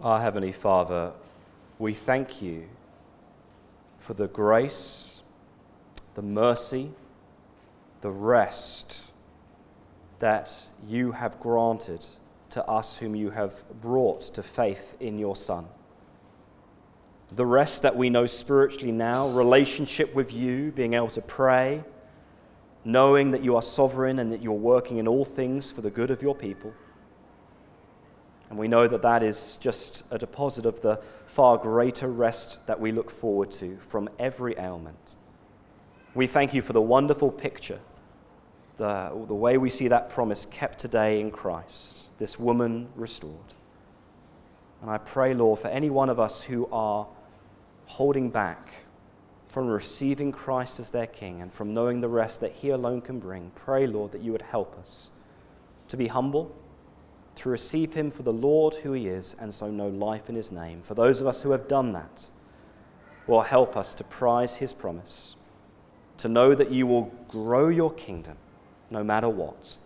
Our 0.00 0.20
Heavenly 0.20 0.50
Father, 0.50 1.12
we 1.82 1.92
thank 1.92 2.40
you 2.40 2.68
for 3.98 4.14
the 4.14 4.28
grace, 4.28 5.20
the 6.14 6.22
mercy, 6.22 6.92
the 8.02 8.10
rest 8.10 9.10
that 10.20 10.68
you 10.86 11.10
have 11.10 11.40
granted 11.40 12.06
to 12.50 12.64
us 12.66 12.98
whom 12.98 13.16
you 13.16 13.30
have 13.30 13.64
brought 13.80 14.20
to 14.20 14.44
faith 14.44 14.96
in 15.00 15.18
your 15.18 15.34
Son. 15.34 15.66
The 17.32 17.46
rest 17.46 17.82
that 17.82 17.96
we 17.96 18.10
know 18.10 18.26
spiritually 18.26 18.92
now, 18.92 19.26
relationship 19.30 20.14
with 20.14 20.32
you, 20.32 20.70
being 20.70 20.94
able 20.94 21.08
to 21.08 21.20
pray, 21.20 21.82
knowing 22.84 23.32
that 23.32 23.42
you 23.42 23.56
are 23.56 23.62
sovereign 23.62 24.20
and 24.20 24.30
that 24.30 24.40
you're 24.40 24.52
working 24.52 24.98
in 24.98 25.08
all 25.08 25.24
things 25.24 25.72
for 25.72 25.80
the 25.80 25.90
good 25.90 26.12
of 26.12 26.22
your 26.22 26.36
people. 26.36 26.72
And 28.52 28.58
we 28.58 28.68
know 28.68 28.86
that 28.86 29.00
that 29.00 29.22
is 29.22 29.56
just 29.62 30.02
a 30.10 30.18
deposit 30.18 30.66
of 30.66 30.82
the 30.82 31.00
far 31.24 31.56
greater 31.56 32.06
rest 32.06 32.58
that 32.66 32.78
we 32.78 32.92
look 32.92 33.10
forward 33.10 33.50
to 33.52 33.78
from 33.78 34.10
every 34.18 34.54
ailment. 34.58 35.14
We 36.14 36.26
thank 36.26 36.52
you 36.52 36.60
for 36.60 36.74
the 36.74 36.82
wonderful 36.82 37.30
picture, 37.30 37.80
the, 38.76 39.08
the 39.26 39.34
way 39.34 39.56
we 39.56 39.70
see 39.70 39.88
that 39.88 40.10
promise 40.10 40.44
kept 40.44 40.78
today 40.78 41.18
in 41.18 41.30
Christ, 41.30 42.08
this 42.18 42.38
woman 42.38 42.88
restored. 42.94 43.54
And 44.82 44.90
I 44.90 44.98
pray, 44.98 45.32
Lord, 45.32 45.58
for 45.58 45.68
any 45.68 45.88
one 45.88 46.10
of 46.10 46.20
us 46.20 46.42
who 46.42 46.68
are 46.70 47.08
holding 47.86 48.28
back 48.28 48.68
from 49.48 49.66
receiving 49.66 50.30
Christ 50.30 50.78
as 50.78 50.90
their 50.90 51.06
King 51.06 51.40
and 51.40 51.50
from 51.50 51.72
knowing 51.72 52.02
the 52.02 52.08
rest 52.10 52.40
that 52.40 52.52
He 52.52 52.68
alone 52.68 53.00
can 53.00 53.18
bring, 53.18 53.50
pray, 53.54 53.86
Lord, 53.86 54.12
that 54.12 54.20
you 54.20 54.30
would 54.30 54.42
help 54.42 54.78
us 54.78 55.10
to 55.88 55.96
be 55.96 56.08
humble 56.08 56.54
to 57.36 57.48
receive 57.48 57.94
him 57.94 58.10
for 58.10 58.22
the 58.22 58.32
Lord 58.32 58.74
who 58.74 58.92
he 58.92 59.08
is, 59.08 59.34
and 59.38 59.52
so 59.52 59.70
know 59.70 59.88
life 59.88 60.28
in 60.28 60.34
his 60.34 60.52
name. 60.52 60.82
For 60.82 60.94
those 60.94 61.20
of 61.20 61.26
us 61.26 61.42
who 61.42 61.50
have 61.50 61.68
done 61.68 61.92
that, 61.92 62.26
will 63.26 63.42
help 63.42 63.76
us 63.76 63.94
to 63.94 64.04
prize 64.04 64.56
his 64.56 64.72
promise, 64.72 65.36
to 66.18 66.28
know 66.28 66.54
that 66.54 66.70
you 66.70 66.86
will 66.86 67.12
grow 67.28 67.68
your 67.68 67.92
kingdom 67.92 68.36
no 68.90 69.02
matter 69.02 69.28
what, 69.28 69.78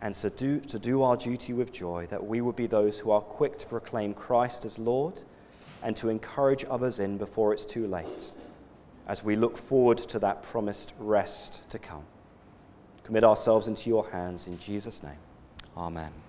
and 0.00 0.14
to 0.16 0.30
do, 0.30 0.60
to 0.60 0.78
do 0.78 1.02
our 1.02 1.16
duty 1.16 1.52
with 1.52 1.72
joy, 1.72 2.06
that 2.10 2.26
we 2.26 2.40
would 2.40 2.56
be 2.56 2.66
those 2.66 2.98
who 2.98 3.10
are 3.10 3.20
quick 3.20 3.58
to 3.58 3.66
proclaim 3.66 4.12
Christ 4.12 4.64
as 4.64 4.78
Lord 4.78 5.22
and 5.82 5.96
to 5.96 6.08
encourage 6.08 6.64
others 6.68 6.98
in 6.98 7.16
before 7.16 7.52
it's 7.52 7.64
too 7.64 7.86
late, 7.86 8.32
as 9.06 9.22
we 9.24 9.36
look 9.36 9.56
forward 9.56 9.98
to 9.98 10.18
that 10.18 10.42
promised 10.42 10.92
rest 10.98 11.68
to 11.70 11.78
come. 11.78 12.04
Commit 13.04 13.22
ourselves 13.22 13.68
into 13.68 13.88
your 13.88 14.08
hands 14.10 14.46
in 14.46 14.58
Jesus' 14.58 15.02
name. 15.02 15.12
Amen. 15.76 16.23